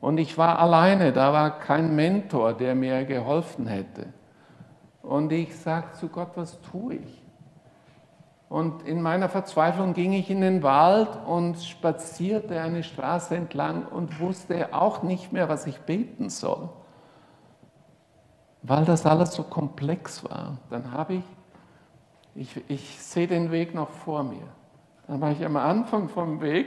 Und 0.00 0.18
ich 0.18 0.38
war 0.38 0.58
alleine, 0.58 1.12
da 1.12 1.32
war 1.32 1.58
kein 1.58 1.94
Mentor, 1.94 2.54
der 2.54 2.74
mir 2.74 3.04
geholfen 3.04 3.66
hätte. 3.66 4.06
Und 5.08 5.32
ich 5.32 5.56
sagte 5.56 5.98
zu 5.98 6.08
Gott, 6.08 6.32
was 6.34 6.60
tue 6.60 6.96
ich? 6.96 7.22
Und 8.50 8.86
in 8.86 9.00
meiner 9.00 9.30
Verzweiflung 9.30 9.94
ging 9.94 10.12
ich 10.12 10.28
in 10.28 10.42
den 10.42 10.62
Wald 10.62 11.08
und 11.26 11.56
spazierte 11.62 12.60
eine 12.60 12.82
Straße 12.82 13.34
entlang 13.34 13.86
und 13.86 14.20
wusste 14.20 14.74
auch 14.74 15.02
nicht 15.02 15.32
mehr, 15.32 15.48
was 15.48 15.66
ich 15.66 15.80
beten 15.80 16.28
soll, 16.28 16.68
weil 18.60 18.84
das 18.84 19.06
alles 19.06 19.32
so 19.32 19.44
komplex 19.44 20.24
war. 20.24 20.58
Dann 20.68 20.92
habe 20.92 21.14
ich, 21.14 21.24
ich, 22.34 22.70
ich 22.70 23.02
sehe 23.02 23.26
den 23.26 23.50
Weg 23.50 23.74
noch 23.74 23.88
vor 23.88 24.22
mir, 24.22 24.46
dann 25.06 25.22
war 25.22 25.30
ich 25.30 25.42
am 25.42 25.56
Anfang 25.56 26.10
vom 26.10 26.42
Weg 26.42 26.66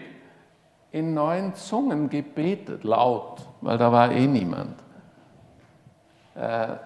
in 0.92 1.14
neuen 1.14 1.54
Zungen 1.54 2.10
gebetet, 2.10 2.84
laut, 2.84 3.48
weil 3.62 3.78
da 3.78 3.92
war 3.92 4.12
eh 4.12 4.26
niemand. 4.26 4.82
Äh, 6.34 6.78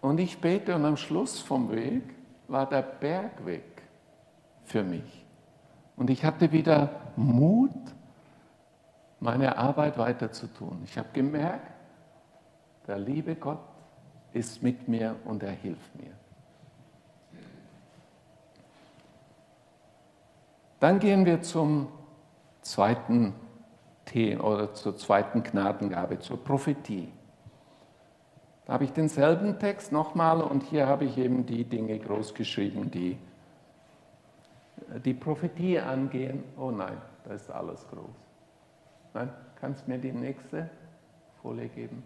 und 0.00 0.18
ich 0.18 0.40
bete 0.40 0.74
und 0.74 0.84
am 0.84 0.96
Schluss 0.96 1.40
vom 1.40 1.70
Weg 1.70 2.02
war 2.48 2.68
der 2.68 2.82
Bergweg 2.82 3.82
für 4.64 4.82
mich. 4.82 5.26
Und 5.96 6.10
ich 6.10 6.24
hatte 6.24 6.52
wieder 6.52 7.12
Mut, 7.16 7.70
meine 9.20 9.58
Arbeit 9.58 9.98
weiter 9.98 10.32
zu 10.32 10.46
tun. 10.46 10.80
Ich 10.84 10.96
habe 10.96 11.08
gemerkt, 11.12 11.70
der 12.86 12.98
liebe 12.98 13.36
Gott 13.36 13.60
ist 14.32 14.62
mit 14.62 14.88
mir 14.88 15.16
und 15.24 15.42
er 15.42 15.50
hilft 15.50 15.94
mir. 15.96 16.12
Dann 20.78 20.98
gehen 20.98 21.26
wir 21.26 21.42
zum 21.42 21.88
zweiten 22.62 23.34
Thema 24.06 24.44
oder 24.44 24.74
zur 24.74 24.96
zweiten 24.96 25.42
Gnadengabe, 25.42 26.18
zur 26.18 26.42
Prophetie. 26.42 27.12
Da 28.66 28.74
habe 28.74 28.84
ich 28.84 28.92
denselben 28.92 29.58
Text 29.58 29.90
nochmal 29.92 30.40
und 30.40 30.62
hier 30.64 30.86
habe 30.86 31.04
ich 31.04 31.18
eben 31.18 31.46
die 31.46 31.64
Dinge 31.64 31.98
groß 31.98 32.34
geschrieben, 32.34 32.90
die 32.90 33.18
die 35.04 35.14
Prophetie 35.14 35.78
angehen. 35.78 36.44
Oh 36.56 36.70
nein, 36.70 36.96
da 37.24 37.34
ist 37.34 37.50
alles 37.50 37.86
groß. 37.88 38.16
Nein, 39.14 39.30
kannst 39.60 39.88
mir 39.88 39.98
die 39.98 40.12
nächste 40.12 40.68
Folie 41.42 41.68
geben? 41.68 42.02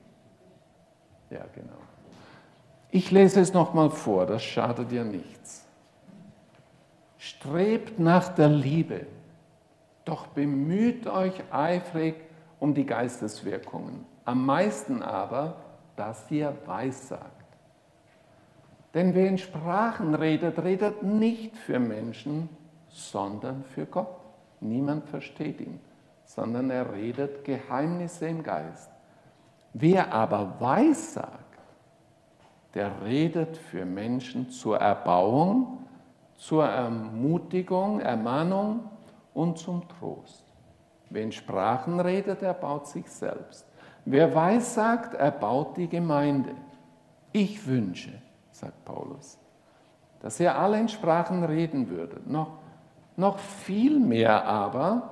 Ja, 1.31 1.45
genau. 1.55 1.79
Ich 2.91 3.11
lese 3.11 3.41
es 3.41 3.53
nochmal 3.53 3.91
vor, 3.91 4.27
das 4.27 4.43
schadet 4.43 4.91
dir 4.91 5.05
nichts. 5.05 5.67
Strebt 7.19 7.99
nach 7.99 8.29
der 8.29 8.49
Liebe, 8.49 9.07
doch 10.05 10.27
bemüht 10.29 11.07
euch 11.07 11.43
eifrig 11.51 12.17
um 12.61 12.75
die 12.75 12.87
Geisteswirkungen. 12.87 14.07
Am 14.25 14.45
meisten 14.45 15.03
aber 15.03 15.57
dass 15.97 16.31
ihr 16.31 16.57
weissagt. 16.67 17.31
Denn 18.95 19.15
wer 19.15 19.29
in 19.29 19.39
Sprachen 19.39 20.15
redet, 20.15 20.63
redet 20.63 21.03
nicht 21.03 21.57
für 21.57 21.79
Menschen, 21.79 22.49
sondern 22.89 23.65
für 23.65 23.87
Gott. 23.87 24.21
Niemand 24.61 25.09
versteht 25.09 25.61
ihn, 25.61 25.81
sondern 26.25 26.71
er 26.71 26.93
redet 26.93 27.45
Geheimnisse 27.45 28.29
im 28.29 28.43
Geist. 28.43 28.91
Wer 29.73 30.13
aber 30.13 30.61
weissagt, 30.61 31.41
der 32.75 33.03
redet 33.05 33.57
für 33.57 33.85
Menschen 33.85 34.51
zur 34.51 34.79
Erbauung, 34.79 35.87
zur 36.37 36.65
Ermutigung, 36.65 38.01
Ermahnung 38.01 38.91
und 39.33 39.59
zum 39.59 39.89
Trost. 39.89 40.45
Wer 41.11 41.23
in 41.23 41.33
Sprachen 41.33 42.01
redet, 42.01 42.43
erbaut 42.43 42.87
sich 42.89 43.09
selbst. 43.09 43.67
Wer 44.05 44.35
weissagt, 44.35 45.15
erbaut 45.15 45.77
die 45.77 45.89
Gemeinde. 45.89 46.51
Ich 47.33 47.67
wünsche, 47.67 48.13
sagt 48.51 48.85
Paulus, 48.85 49.39
dass 50.21 50.39
ihr 50.41 50.57
alle 50.57 50.79
in 50.79 50.89
Sprachen 50.89 51.43
reden 51.45 51.89
würdet. 51.89 52.27
Noch, 52.29 52.59
noch 53.17 53.39
viel 53.39 53.99
mehr 53.99 54.45
aber, 54.45 55.11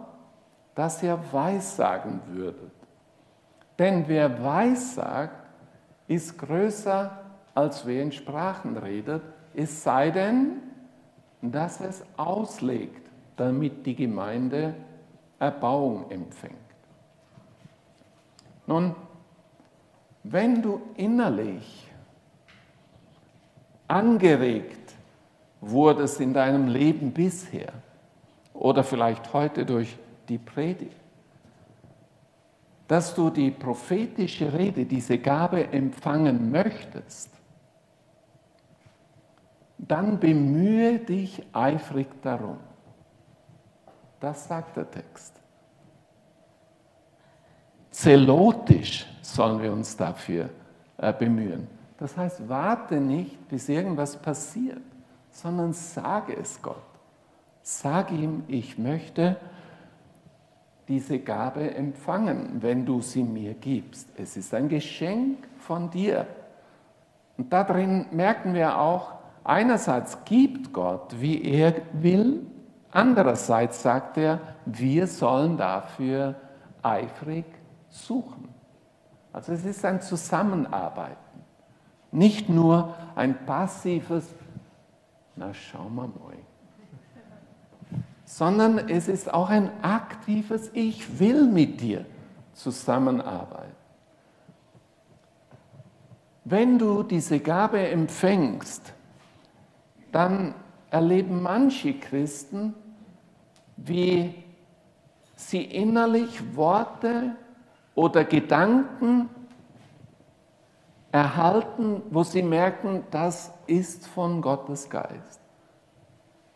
dass 0.74 1.02
ihr 1.02 1.18
weissagen 1.32 2.20
würdet. 2.28 2.72
Denn 3.78 4.06
wer 4.08 4.42
weissagt, 4.44 5.46
ist 6.06 6.38
größer, 6.38 7.10
als 7.54 7.86
wer 7.86 8.02
in 8.02 8.12
Sprachen 8.12 8.76
redet, 8.76 9.22
es 9.54 9.82
sei 9.82 10.10
denn, 10.10 10.62
dass 11.40 11.80
es 11.80 12.04
auslegt, 12.16 13.10
damit 13.36 13.84
die 13.84 13.96
Gemeinde 13.96 14.74
Erbauung 15.38 16.10
empfängt. 16.10 16.56
Nun, 18.72 18.96
wenn 20.22 20.62
du 20.62 20.80
innerlich 20.96 21.86
angeregt 23.86 24.94
wurdest 25.60 26.22
in 26.22 26.32
deinem 26.32 26.68
Leben 26.68 27.12
bisher 27.12 27.70
oder 28.54 28.82
vielleicht 28.82 29.30
heute 29.34 29.66
durch 29.66 29.94
die 30.26 30.38
Predigt, 30.38 30.96
dass 32.88 33.14
du 33.14 33.28
die 33.28 33.50
prophetische 33.50 34.50
Rede, 34.50 34.86
diese 34.86 35.18
Gabe 35.18 35.70
empfangen 35.70 36.50
möchtest, 36.50 37.28
dann 39.76 40.18
bemühe 40.18 40.98
dich 40.98 41.42
eifrig 41.52 42.06
darum. 42.22 42.56
Das 44.18 44.48
sagt 44.48 44.78
der 44.78 44.90
Text. 44.90 45.41
Zelotisch 47.92 49.06
sollen 49.20 49.62
wir 49.62 49.70
uns 49.72 49.96
dafür 49.96 50.48
äh, 50.96 51.12
bemühen. 51.12 51.68
Das 51.98 52.16
heißt, 52.16 52.48
warte 52.48 52.96
nicht, 52.96 53.48
bis 53.48 53.68
irgendwas 53.68 54.16
passiert, 54.16 54.80
sondern 55.30 55.72
sage 55.72 56.34
es 56.34 56.60
Gott. 56.60 56.82
Sag 57.62 58.10
ihm, 58.10 58.42
ich 58.48 58.76
möchte 58.78 59.36
diese 60.88 61.18
Gabe 61.20 61.74
empfangen, 61.74 62.60
wenn 62.60 62.84
du 62.84 63.00
sie 63.02 63.22
mir 63.22 63.54
gibst. 63.54 64.08
Es 64.16 64.36
ist 64.36 64.52
ein 64.52 64.68
Geschenk 64.68 65.46
von 65.58 65.90
dir. 65.90 66.26
Und 67.36 67.52
darin 67.52 68.06
merken 68.10 68.54
wir 68.54 68.78
auch, 68.78 69.12
einerseits 69.44 70.24
gibt 70.24 70.72
Gott, 70.72 71.14
wie 71.20 71.42
er 71.44 71.74
will, 71.92 72.44
andererseits 72.90 73.82
sagt 73.82 74.16
er, 74.16 74.40
wir 74.64 75.06
sollen 75.06 75.56
dafür 75.56 76.34
eifrig 76.82 77.44
suchen. 77.92 78.48
Also 79.32 79.52
es 79.52 79.64
ist 79.64 79.84
ein 79.84 80.00
Zusammenarbeiten, 80.02 81.16
nicht 82.10 82.48
nur 82.48 82.94
ein 83.14 83.46
passives, 83.46 84.26
na 85.36 85.54
schauen 85.54 85.94
wir 85.94 86.08
mal, 86.08 86.36
sondern 88.24 88.88
es 88.88 89.08
ist 89.08 89.32
auch 89.32 89.50
ein 89.50 89.70
aktives, 89.82 90.70
ich 90.72 91.18
will 91.18 91.46
mit 91.46 91.80
dir 91.80 92.06
zusammenarbeiten. 92.54 93.76
Wenn 96.44 96.78
du 96.78 97.02
diese 97.02 97.40
Gabe 97.40 97.86
empfängst, 97.88 98.92
dann 100.10 100.54
erleben 100.90 101.42
manche 101.42 101.94
Christen, 101.94 102.74
wie 103.76 104.34
sie 105.36 105.62
innerlich 105.62 106.56
Worte 106.56 107.36
oder 107.94 108.24
Gedanken 108.24 109.28
erhalten, 111.10 112.02
wo 112.10 112.22
sie 112.22 112.42
merken, 112.42 113.04
das 113.10 113.52
ist 113.66 114.06
von 114.06 114.40
Gottes 114.40 114.88
Geist. 114.88 115.40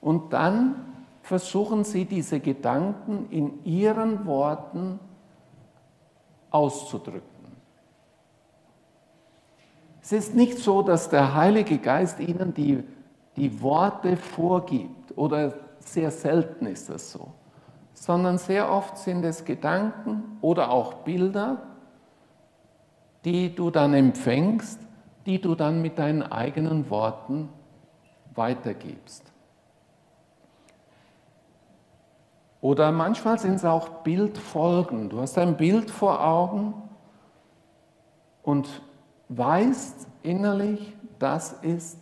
Und 0.01 0.33
dann 0.33 0.77
versuchen 1.22 1.85
sie 1.85 2.05
diese 2.05 2.40
Gedanken 2.40 3.29
in 3.31 3.64
ihren 3.64 4.25
Worten 4.27 4.99
auszudrücken. 6.51 7.22
Es 10.01 10.12
ist 10.12 10.35
nicht 10.35 10.59
so, 10.59 10.83
dass 10.83 11.11
der 11.11 11.35
Heilige 11.35 11.79
Geist 11.79 12.20
ihnen 12.20 12.55
die, 12.55 12.85
die 13.35 13.61
Worte 13.61 14.16
vorgibt 14.16 15.18
oder 15.18 15.53
sehr 15.81 16.11
selten 16.11 16.66
ist 16.66 16.88
das 16.88 17.12
so 17.12 17.33
sondern 18.07 18.38
sehr 18.38 18.71
oft 18.71 18.99
sind 18.99 19.25
es 19.25 19.45
Gedanken 19.45 20.38
oder 20.40 20.71
auch 20.71 20.95
Bilder, 21.03 21.62
die 23.25 23.53
du 23.53 23.73
dann 23.73 23.95
empfängst, 23.95 24.79
die 25.27 25.40
du 25.40 25.57
dann 25.57 25.83
mit 25.83 25.99
deinen 25.99 26.23
eigenen 26.23 26.88
Worten 26.88 27.49
weitergibst. 28.37 29.33
Oder 32.61 32.92
manchmal 32.92 33.40
sind 33.40 33.55
es 33.55 33.64
auch 33.64 33.88
Bildfolgen. 34.05 35.09
Du 35.09 35.21
hast 35.21 35.37
ein 35.37 35.57
Bild 35.57 35.90
vor 35.90 36.25
Augen 36.25 36.75
und 38.45 38.83
weißt 39.31 40.07
innerlich, 40.23 40.97
das 41.19 41.55
ist 41.55 41.99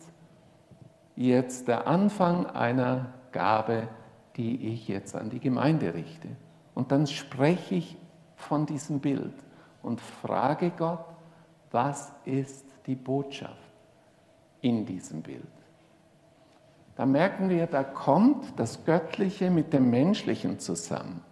jetzt 1.17 1.67
der 1.67 1.87
Anfang 1.87 2.45
einer 2.45 3.07
Gabe 3.33 3.89
die 4.37 4.73
ich 4.73 4.89
jetzt 4.89 5.15
an 5.15 5.31
die 5.31 5.41
Gemeinde 5.41 5.95
richte. 5.95 6.29
Und 6.75 6.91
dann 6.91 7.07
spreche 7.07 7.77
ich 7.77 7.97
von 8.37 8.67
diesem 8.67 9.01
Bild 9.01 9.35
und 9.83 10.01
frage 10.01 10.71
Gott, 10.71 11.05
was 11.71 12.13
ist 12.25 12.65
die 12.87 12.95
Botschaft 12.95 13.55
in 14.61 14.87
diesem 14.87 15.23
Bild? 15.23 15.43
Da 16.97 17.07
merken 17.07 17.49
wir, 17.49 17.67
da 17.67 17.83
kommt 17.83 18.59
das 18.59 18.85
Göttliche 18.85 19.51
mit 19.51 19.73
dem 19.73 19.91
Menschlichen 19.91 20.59
zusammen. 20.61 21.23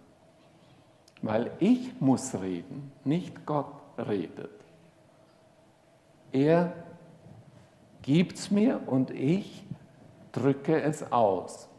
Weil 1.21 1.51
ich 1.59 1.99
muss 2.01 2.35
reden, 2.35 2.91
nicht 3.05 3.45
Gott 3.45 3.73
redet. 3.97 4.51
Er 6.33 6.73
gibt 8.01 8.37
es 8.37 8.51
mir 8.51 8.81
und 8.87 9.11
ich 9.11 9.63
drücke 10.33 10.81
es 10.81 11.11
aus. 11.13 11.69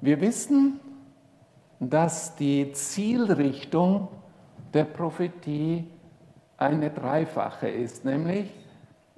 Wir 0.00 0.20
wissen, 0.20 0.80
dass 1.80 2.36
die 2.36 2.72
Zielrichtung 2.72 4.08
der 4.72 4.84
Prophetie 4.84 5.86
eine 6.58 6.90
dreifache 6.90 7.68
ist, 7.68 8.04
nämlich 8.04 8.50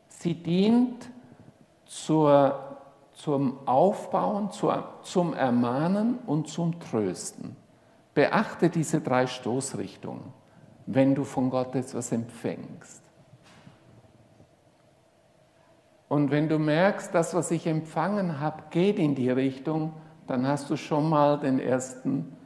sie 0.08 0.34
dient 0.34 1.10
zur, 1.84 2.78
zum 3.12 3.66
Aufbauen, 3.66 4.50
zur, 4.50 4.94
zum 5.02 5.34
Ermahnen 5.34 6.18
und 6.26 6.48
zum 6.48 6.78
Trösten. 6.80 7.56
Beachte 8.14 8.68
diese 8.70 9.00
drei 9.00 9.26
Stoßrichtungen, 9.26 10.32
wenn 10.86 11.14
du 11.14 11.24
von 11.24 11.50
Gott 11.50 11.74
etwas 11.74 12.12
empfängst. 12.12 13.02
Und 16.08 16.30
wenn 16.30 16.48
du 16.48 16.58
merkst, 16.58 17.14
das, 17.14 17.34
was 17.34 17.50
ich 17.50 17.66
empfangen 17.66 18.40
habe, 18.40 18.62
geht 18.70 18.98
in 18.98 19.14
die 19.14 19.30
Richtung, 19.30 19.92
dann 20.28 20.46
hast 20.46 20.70
du 20.70 20.76
schon 20.76 21.08
mal 21.08 21.38
den 21.40 21.58
ersten, 21.58 22.36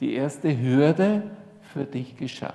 die 0.00 0.14
erste 0.14 0.56
Hürde 0.58 1.22
für 1.60 1.84
dich 1.84 2.16
geschafft. 2.16 2.54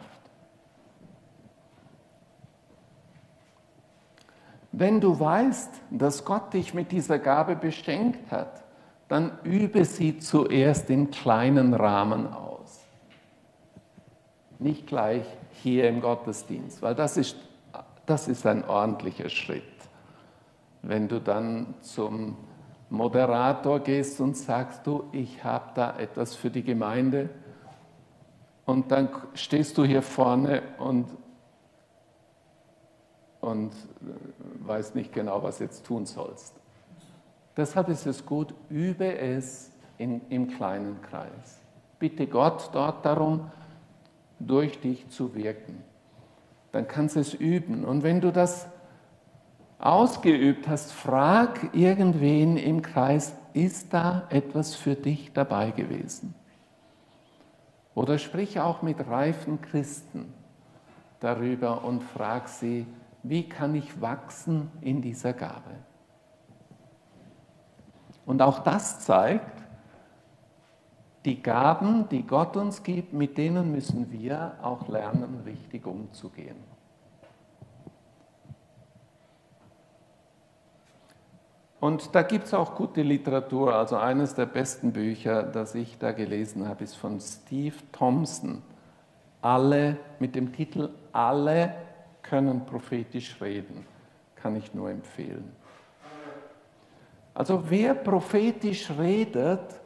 Wenn 4.71 5.01
du 5.01 5.19
weißt, 5.19 5.69
dass 5.91 6.23
Gott 6.23 6.53
dich 6.53 6.73
mit 6.73 6.93
dieser 6.93 7.19
Gabe 7.19 7.57
beschenkt 7.57 8.31
hat, 8.31 8.63
dann 9.09 9.37
übe 9.43 9.83
sie 9.83 10.19
zuerst 10.19 10.89
in 10.89 11.11
kleinen 11.11 11.73
Rahmen 11.73 12.31
aus. 12.31 12.79
Nicht 14.57 14.87
gleich 14.87 15.25
hier 15.51 15.89
im 15.89 15.99
Gottesdienst, 15.99 16.81
weil 16.81 16.95
das 16.95 17.17
ist, 17.17 17.35
das 18.05 18.29
ist 18.29 18.47
ein 18.47 18.63
ordentlicher 18.63 19.27
Schritt. 19.27 19.63
Wenn 20.81 21.09
du 21.09 21.19
dann 21.19 21.73
zum 21.81 22.37
Moderator 22.91 23.79
gehst 23.79 24.19
und 24.19 24.35
sagst 24.35 24.85
du, 24.85 25.05
ich 25.13 25.43
habe 25.45 25.71
da 25.75 25.97
etwas 25.97 26.35
für 26.35 26.49
die 26.51 26.61
Gemeinde 26.61 27.29
und 28.65 28.91
dann 28.91 29.09
stehst 29.33 29.77
du 29.77 29.85
hier 29.85 30.01
vorne 30.01 30.61
und, 30.77 31.07
und 33.39 33.71
weißt 34.59 34.93
nicht 34.95 35.13
genau, 35.13 35.41
was 35.41 35.59
jetzt 35.59 35.85
tun 35.85 36.05
sollst. 36.05 36.53
Deshalb 37.55 37.87
ist 37.87 38.05
es 38.05 38.25
gut, 38.25 38.53
übe 38.69 39.17
es 39.17 39.71
in, 39.97 40.21
im 40.27 40.49
kleinen 40.49 41.01
Kreis. 41.01 41.61
Bitte 41.97 42.27
Gott 42.27 42.71
dort 42.73 43.05
darum, 43.05 43.49
durch 44.37 44.81
dich 44.81 45.07
zu 45.09 45.33
wirken. 45.33 45.81
Dann 46.73 46.89
kannst 46.89 47.15
du 47.15 47.21
es 47.21 47.33
üben. 47.33 47.85
Und 47.85 48.03
wenn 48.03 48.19
du 48.19 48.33
das 48.33 48.67
ausgeübt 49.81 50.67
hast, 50.67 50.91
frag 50.91 51.73
irgendwen 51.73 52.57
im 52.57 52.81
Kreis, 52.81 53.35
ist 53.53 53.93
da 53.93 54.27
etwas 54.29 54.75
für 54.75 54.95
dich 54.95 55.33
dabei 55.33 55.71
gewesen? 55.71 56.35
Oder 57.95 58.17
sprich 58.17 58.59
auch 58.59 58.81
mit 58.81 59.05
reifen 59.07 59.61
Christen 59.61 60.33
darüber 61.19 61.83
und 61.83 62.03
frag 62.03 62.47
sie, 62.47 62.85
wie 63.23 63.47
kann 63.47 63.75
ich 63.75 64.01
wachsen 64.01 64.71
in 64.81 65.01
dieser 65.01 65.33
Gabe? 65.33 65.75
Und 68.25 68.41
auch 68.41 68.59
das 68.59 69.01
zeigt, 69.01 69.61
die 71.25 71.41
Gaben, 71.41 72.07
die 72.09 72.25
Gott 72.25 72.55
uns 72.55 72.81
gibt, 72.81 73.13
mit 73.13 73.37
denen 73.37 73.71
müssen 73.71 74.11
wir 74.11 74.57
auch 74.61 74.87
lernen, 74.87 75.41
richtig 75.45 75.85
umzugehen. 75.85 76.70
Und 81.81 82.13
da 82.13 82.21
gibt 82.21 82.45
es 82.45 82.53
auch 82.53 82.75
gute 82.75 83.01
Literatur. 83.01 83.73
Also 83.73 83.97
eines 83.97 84.35
der 84.35 84.45
besten 84.45 84.93
Bücher, 84.93 85.41
das 85.41 85.73
ich 85.73 85.97
da 85.97 86.11
gelesen 86.11 86.67
habe, 86.67 86.83
ist 86.83 86.95
von 86.95 87.19
Steve 87.19 87.75
Thompson. 87.91 88.61
Alle 89.41 89.97
mit 90.19 90.35
dem 90.35 90.53
Titel 90.53 90.89
Alle 91.11 91.73
können 92.21 92.67
prophetisch 92.67 93.41
reden. 93.41 93.87
Kann 94.35 94.55
ich 94.55 94.75
nur 94.75 94.91
empfehlen. 94.91 95.51
Also 97.33 97.63
wer 97.71 97.95
prophetisch 97.95 98.91
redet, 98.99 99.81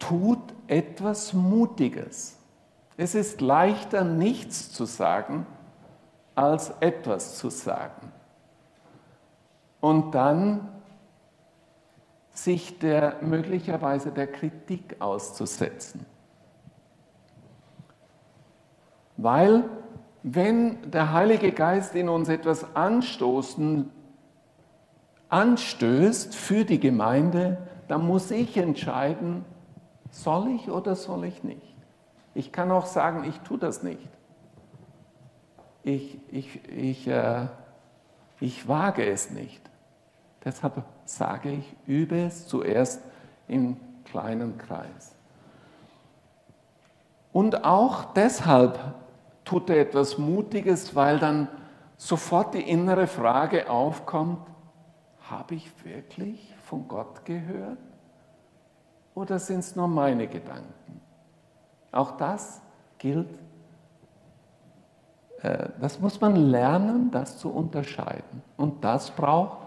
tut 0.00 0.42
etwas 0.66 1.32
Mutiges. 1.32 2.36
Es 2.96 3.14
ist 3.14 3.40
leichter, 3.40 4.02
nichts 4.02 4.72
zu 4.72 4.84
sagen, 4.84 5.46
als 6.34 6.70
etwas 6.80 7.38
zu 7.38 7.50
sagen 7.50 8.12
und 9.82 10.14
dann 10.14 10.68
sich 12.30 12.78
der, 12.78 13.16
möglicherweise 13.20 14.10
der 14.10 14.28
Kritik 14.28 14.96
auszusetzen. 15.00 16.06
Weil 19.18 19.64
wenn 20.22 20.90
der 20.90 21.12
Heilige 21.12 21.52
Geist 21.52 21.94
in 21.96 22.08
uns 22.08 22.28
etwas 22.28 22.74
anstoßen, 22.76 23.90
anstößt 25.28 26.34
für 26.34 26.64
die 26.64 26.78
Gemeinde, 26.78 27.58
dann 27.88 28.06
muss 28.06 28.30
ich 28.30 28.56
entscheiden, 28.56 29.44
soll 30.10 30.48
ich 30.52 30.70
oder 30.70 30.94
soll 30.94 31.24
ich 31.24 31.42
nicht. 31.42 31.74
Ich 32.34 32.52
kann 32.52 32.70
auch 32.70 32.86
sagen, 32.86 33.24
ich 33.24 33.40
tue 33.40 33.58
das 33.58 33.82
nicht. 33.82 34.08
Ich, 35.82 36.20
ich, 36.30 36.68
ich, 36.68 37.08
äh, 37.08 37.48
ich 38.38 38.68
wage 38.68 39.04
es 39.04 39.32
nicht. 39.32 39.71
Deshalb 40.44 40.82
sage 41.04 41.50
ich, 41.50 41.76
übe 41.86 42.20
es 42.24 42.46
zuerst 42.48 43.02
im 43.48 43.76
kleinen 44.04 44.58
Kreis. 44.58 45.14
Und 47.32 47.64
auch 47.64 48.12
deshalb 48.12 48.78
tut 49.44 49.70
er 49.70 49.80
etwas 49.80 50.18
Mutiges, 50.18 50.94
weil 50.94 51.18
dann 51.18 51.48
sofort 51.96 52.54
die 52.54 52.68
innere 52.68 53.06
Frage 53.06 53.70
aufkommt, 53.70 54.46
habe 55.30 55.54
ich 55.54 55.70
wirklich 55.84 56.54
von 56.64 56.86
Gott 56.88 57.24
gehört 57.24 57.78
oder 59.14 59.38
sind 59.38 59.60
es 59.60 59.76
nur 59.76 59.88
meine 59.88 60.26
Gedanken? 60.26 61.00
Auch 61.90 62.16
das 62.16 62.60
gilt, 62.98 63.28
äh, 65.42 65.68
das 65.80 66.00
muss 66.00 66.20
man 66.20 66.36
lernen, 66.36 67.10
das 67.10 67.38
zu 67.38 67.50
unterscheiden. 67.50 68.42
Und 68.56 68.82
das 68.84 69.10
braucht 69.10 69.61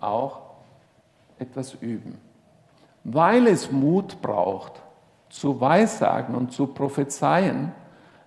auch 0.00 0.40
etwas 1.38 1.74
üben. 1.74 2.18
Weil 3.04 3.46
es 3.46 3.70
Mut 3.70 4.20
braucht, 4.20 4.82
zu 5.28 5.60
weissagen 5.60 6.34
und 6.34 6.52
zu 6.52 6.66
prophezeien, 6.66 7.72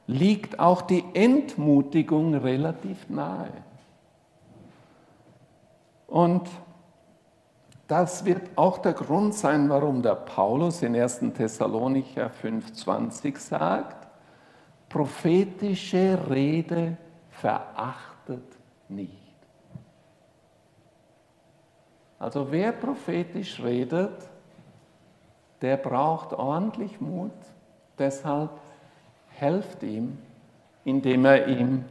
liegt 0.07 0.59
auch 0.59 0.81
die 0.81 1.03
Entmutigung 1.13 2.35
relativ 2.35 3.09
nahe. 3.09 3.51
Und 6.07 6.49
das 7.87 8.25
wird 8.25 8.41
auch 8.55 8.77
der 8.79 8.93
Grund 8.93 9.33
sein, 9.33 9.69
warum 9.69 10.01
der 10.01 10.15
Paulus 10.15 10.81
in 10.81 10.95
1. 10.95 11.19
Thessalonicher 11.35 12.29
5,20 12.43 13.37
sagt, 13.37 14.07
prophetische 14.89 16.19
Rede 16.29 16.97
verachtet 17.29 18.57
nicht. 18.87 19.18
Also 22.19 22.51
wer 22.51 22.73
prophetisch 22.73 23.61
redet, 23.61 24.29
der 25.61 25.77
braucht 25.77 26.33
ordentlich 26.33 26.99
Mut. 26.99 27.31
Deshalb 27.97 28.51
helft 29.29 29.83
ihm, 29.83 30.17
indem 30.83 31.25
er 31.25 31.47
ihm 31.47 31.85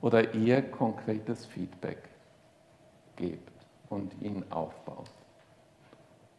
oder 0.00 0.34
ihr 0.34 0.62
konkretes 0.62 1.46
Feedback 1.46 2.08
gibt 3.16 3.52
und 3.88 4.20
ihn 4.22 4.44
aufbaut. 4.50 5.10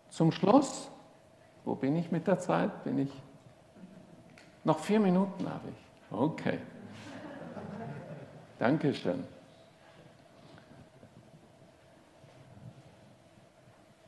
Zum 0.09 0.31
Schluss, 0.31 0.89
wo 1.65 1.75
bin 1.75 1.95
ich 1.95 2.11
mit 2.11 2.27
der 2.27 2.39
Zeit? 2.39 2.83
Bin 2.83 2.99
ich 2.99 3.11
noch 4.63 4.79
vier 4.79 4.99
Minuten 4.99 5.47
habe 5.49 5.69
ich. 5.69 6.17
Okay. 6.17 6.59
Dankeschön. 8.59 9.23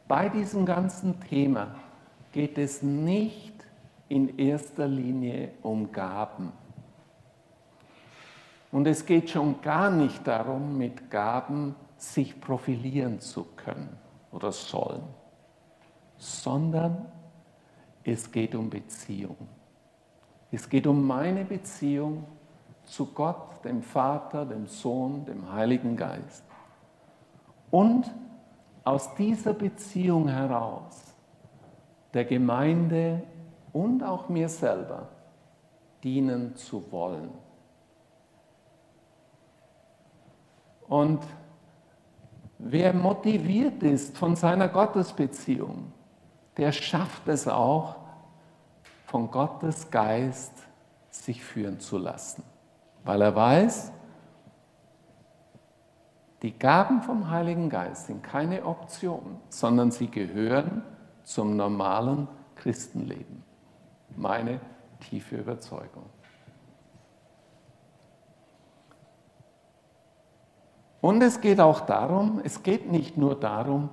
Bei 0.08 0.30
diesem 0.30 0.65
ganzen 0.65 1.20
Thema 1.22 1.76
geht 2.32 2.58
es 2.58 2.84
nicht 2.84 3.54
in 4.08 4.38
erster 4.38 4.88
Linie 4.88 5.52
um 5.63 5.91
Gaben. 5.91 6.52
Und 8.72 8.86
es 8.88 9.06
geht 9.06 9.30
schon 9.30 9.62
gar 9.62 9.89
nicht 9.89 10.28
darum, 10.28 10.78
mit 10.78 11.10
Gaben 11.10 11.76
sich 11.98 12.39
profilieren 12.39 13.20
zu 13.20 13.46
können 13.56 13.98
oder 14.32 14.52
sollen, 14.52 15.04
sondern 16.18 17.06
es 18.04 18.32
geht 18.32 18.54
um 18.54 18.70
Beziehung. 18.70 19.38
Es 20.52 20.70
geht 20.70 20.86
um 20.86 21.08
meine 21.08 21.46
Beziehung 21.46 22.26
zu 22.84 23.08
Gott, 23.08 23.63
dem 23.63 23.82
Vater, 23.82 24.46
dem 24.46 24.68
Sohn, 24.68 25.26
dem 25.26 25.52
Heiligen 25.52 25.98
Geist. 25.98 26.44
Und 27.72 28.06
aus 28.86 29.13
dieser 29.15 29.54
Beziehung 29.54 30.30
heraus 30.30 31.13
der 32.13 32.24
Gemeinde 32.24 33.21
und 33.74 34.04
auch 34.04 34.30
mir 34.30 34.48
selber 34.48 35.10
dienen 36.02 36.56
zu 36.56 36.89
wollen. 36.91 37.32
Und 40.88 41.19
wer 42.60 42.93
motiviert 42.93 43.84
ist 43.84 44.17
von 44.17 44.36
seiner 44.36 44.69
Gottesbeziehung, 44.69 45.91
der 46.56 46.71
schafft 46.71 47.28
es 47.28 47.48
auch, 47.48 47.95
von 49.08 49.30
Gottes 49.30 49.89
Geist 49.89 50.54
sich 51.10 51.43
führen 51.43 51.80
zu 51.80 51.98
lassen, 51.98 52.43
weil 53.04 53.21
er 53.21 53.36
weiß, 53.36 53.91
die 56.41 56.58
Gaben 56.58 57.02
vom 57.02 57.30
Heiligen 57.30 57.69
Geist 57.69 58.08
sind 58.08 58.24
keine 58.24 58.65
Option, 58.65 59.38
sondern 59.50 59.91
sie 59.91 60.08
gehören 60.08 60.84
zum 61.24 61.56
normalen 61.56 62.28
Christenleben. 62.56 63.43
Meine 64.15 64.60
tiefe 65.00 65.38
Überzeugung. 65.38 66.06
Und 71.02 71.21
es 71.21 71.39
geht 71.39 71.60
auch 71.60 71.82
darum, 71.82 72.41
es 72.43 72.63
geht 72.63 72.91
nicht 72.91 73.15
nur 73.15 73.39
darum, 73.39 73.89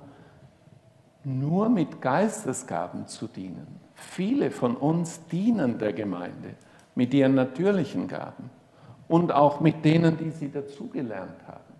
nur 1.23 1.69
mit 1.69 2.01
Geistesgaben 2.01 3.07
zu 3.07 3.27
dienen. 3.27 3.79
Viele 3.93 4.51
von 4.51 4.75
uns 4.75 5.25
dienen 5.27 5.77
der 5.77 5.93
Gemeinde 5.93 6.55
mit 6.95 7.13
ihren 7.13 7.35
natürlichen 7.35 8.07
Gaben 8.07 8.49
und 9.07 9.31
auch 9.31 9.59
mit 9.59 9.85
denen, 9.85 10.17
die 10.17 10.31
sie 10.31 10.51
dazugelernt 10.51 11.37
haben. 11.47 11.72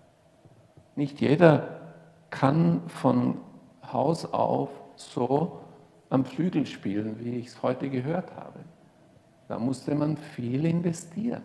Nicht 0.96 1.22
jeder 1.22 1.80
kann 2.30 2.82
von 2.88 3.38
Haus 3.92 4.26
auf 4.32 4.70
so 4.96 5.60
am 6.10 6.26
Flügel 6.26 6.66
spielen, 6.66 7.20
wie 7.20 7.38
ich 7.38 7.48
es 7.48 7.64
heute 7.64 7.90
gehört 7.90 8.36
habe. 8.36 8.60
Da 9.48 9.58
musste 9.60 9.96
man 9.96 10.18
viel 10.18 10.66
investieren. 10.66 11.42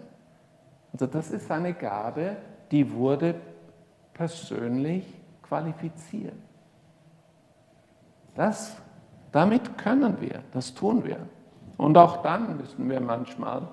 Also 0.92 1.06
das 1.06 1.30
ist 1.30 1.50
eine 1.50 1.74
Gabe, 1.74 2.36
die 2.70 2.92
wurde 2.92 3.34
persönlich 4.12 5.04
qualifiziert. 5.42 6.34
Das, 8.34 8.76
damit 9.32 9.78
können 9.78 10.20
wir, 10.20 10.42
das 10.52 10.74
tun 10.74 11.04
wir. 11.04 11.18
Und 11.76 11.96
auch 11.96 12.22
dann 12.22 12.56
müssen 12.56 12.88
wir 12.88 13.00
manchmal 13.00 13.68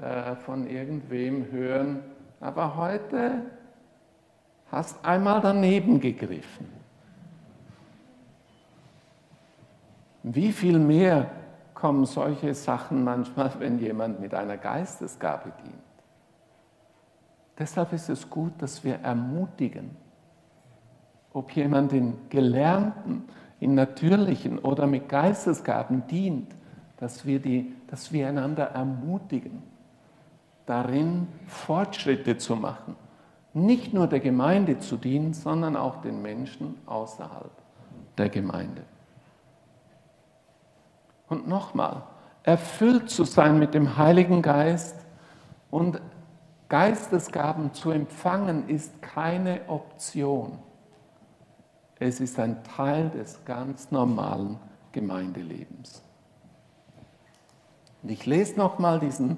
äh, 0.00 0.34
von 0.36 0.66
irgendwem 0.66 1.50
hören, 1.50 2.02
aber 2.40 2.76
heute 2.76 3.42
hast 4.70 5.04
einmal 5.04 5.40
daneben 5.40 6.00
gegriffen. 6.00 6.68
Wie 10.22 10.52
viel 10.52 10.78
mehr 10.78 11.30
kommen 11.74 12.04
solche 12.04 12.54
Sachen 12.54 13.02
manchmal, 13.04 13.52
wenn 13.58 13.78
jemand 13.78 14.20
mit 14.20 14.34
einer 14.34 14.58
Geistesgabe 14.58 15.52
dient. 15.64 15.74
Deshalb 17.58 17.92
ist 17.92 18.08
es 18.10 18.28
gut, 18.28 18.52
dass 18.58 18.84
wir 18.84 18.96
ermutigen, 18.96 19.96
ob 21.32 21.52
jemand 21.52 21.92
in 21.92 22.14
gelernten, 22.28 23.24
in 23.60 23.74
natürlichen 23.74 24.58
oder 24.58 24.86
mit 24.86 25.08
Geistesgaben 25.08 26.06
dient, 26.06 26.54
dass 26.98 27.24
wir, 27.24 27.40
die, 27.40 27.74
dass 27.86 28.12
wir 28.12 28.28
einander 28.28 28.64
ermutigen, 28.64 29.62
darin 30.66 31.28
Fortschritte 31.46 32.36
zu 32.36 32.56
machen. 32.56 32.94
Nicht 33.52 33.92
nur 33.92 34.06
der 34.06 34.20
Gemeinde 34.20 34.78
zu 34.78 34.96
dienen, 34.96 35.34
sondern 35.34 35.76
auch 35.76 36.00
den 36.02 36.22
Menschen 36.22 36.78
außerhalb 36.86 37.50
der 38.16 38.28
Gemeinde. 38.28 38.82
Und 41.28 41.48
nochmal, 41.48 42.02
erfüllt 42.42 43.10
zu 43.10 43.24
sein 43.24 43.58
mit 43.58 43.74
dem 43.74 43.96
Heiligen 43.96 44.42
Geist 44.42 44.96
und 45.70 46.00
Geistesgaben 46.68 47.74
zu 47.74 47.90
empfangen, 47.90 48.68
ist 48.68 49.02
keine 49.02 49.60
Option. 49.68 50.58
Es 51.98 52.20
ist 52.20 52.38
ein 52.38 52.62
Teil 52.64 53.10
des 53.10 53.44
ganz 53.44 53.90
normalen 53.90 54.58
Gemeindelebens. 54.92 56.02
Und 58.02 58.10
ich 58.10 58.24
lese 58.26 58.56
nochmal 58.56 59.00
diesen 59.00 59.36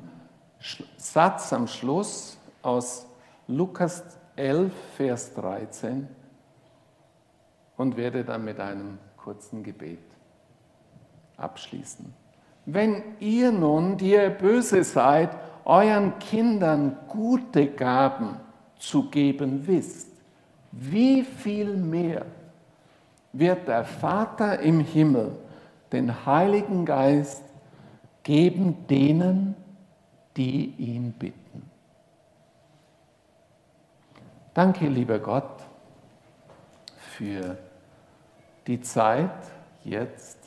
Satz 0.96 1.52
am 1.52 1.66
Schluss 1.66 2.38
aus 2.62 3.06
Lukas 3.48 4.04
11, 4.36 4.72
Vers 4.96 5.34
13 5.34 6.08
und 7.76 7.96
werde 7.96 8.24
dann 8.24 8.44
mit 8.44 8.60
einem 8.60 8.98
kurzen 9.16 9.62
Gebet 9.62 9.98
abschließen. 11.36 12.12
Wenn 12.64 13.02
ihr 13.18 13.50
nun, 13.50 13.96
die 13.96 14.12
ihr 14.12 14.30
böse 14.30 14.84
seid, 14.84 15.30
euren 15.64 16.18
Kindern 16.18 16.96
gute 17.08 17.66
Gaben 17.66 18.36
zu 18.78 19.10
geben 19.10 19.66
wisst, 19.66 20.08
wie 20.70 21.22
viel 21.22 21.76
mehr 21.76 22.24
wird 23.32 23.68
der 23.68 23.84
Vater 23.84 24.60
im 24.60 24.80
Himmel 24.80 25.32
den 25.92 26.24
Heiligen 26.24 26.84
Geist 26.84 27.42
geben 28.22 28.86
denen, 28.88 29.54
die 30.36 30.74
ihn 30.78 31.12
bitten. 31.12 31.71
Danke, 34.54 34.86
lieber 34.86 35.18
Gott, 35.18 35.62
für 36.98 37.56
die 38.66 38.80
Zeit 38.82 39.30
jetzt. 39.82 40.38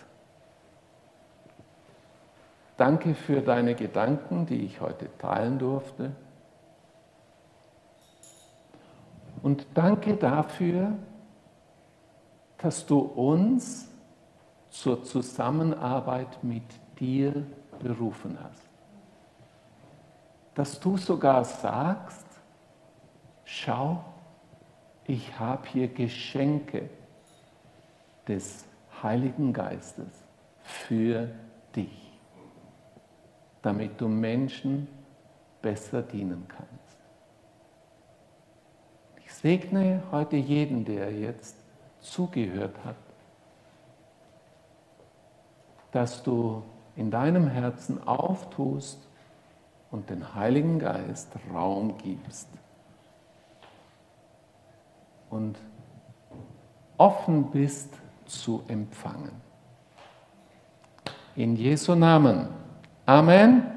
Danke 2.78 3.16
für 3.16 3.42
deine 3.42 3.74
Gedanken, 3.74 4.46
die 4.46 4.66
ich 4.66 4.80
heute 4.80 5.10
teilen 5.18 5.58
durfte. 5.58 6.12
Und 9.42 9.66
danke 9.74 10.16
dafür, 10.18 10.92
dass 12.58 12.86
du 12.86 13.00
uns 13.00 13.88
zur 14.70 15.04
Zusammenarbeit 15.04 16.44
mit 16.44 16.64
dir 17.00 17.46
berufen 17.80 18.38
hast. 18.44 18.62
Dass 20.54 20.80
du 20.80 20.98
sogar 20.98 21.44
sagst, 21.44 22.25
schau, 23.46 24.04
ich 25.06 25.40
habe 25.40 25.68
hier 25.68 25.88
Geschenke 25.88 26.90
des 28.28 28.66
Heiligen 29.02 29.54
Geistes 29.54 30.12
für 30.64 31.30
dich, 31.76 32.20
damit 33.62 34.02
du 34.02 34.08
Menschen 34.08 34.88
besser 35.62 36.02
dienen 36.02 36.48
kannst. 36.48 36.98
Ich 39.24 39.32
segne 39.32 40.02
heute 40.12 40.38
jeden, 40.38 40.86
der 40.86 41.12
jetzt 41.12 41.56
zugehört 42.00 42.76
hat, 42.84 42.96
dass 45.92 46.24
du 46.24 46.64
in 46.96 47.12
deinem 47.12 47.48
Herzen 47.48 48.06
auftust 48.08 49.08
und 49.92 50.10
den 50.10 50.34
Heiligen 50.34 50.80
Geist 50.80 51.32
Raum 51.54 51.98
gibst 51.98 52.50
und 55.36 55.58
offen 56.98 57.52
bist 57.52 57.90
zu 58.26 58.64
empfangen. 58.70 59.32
In 61.36 61.58
Jesu 61.58 61.94
Namen. 61.94 62.48
Amen. 63.06 63.75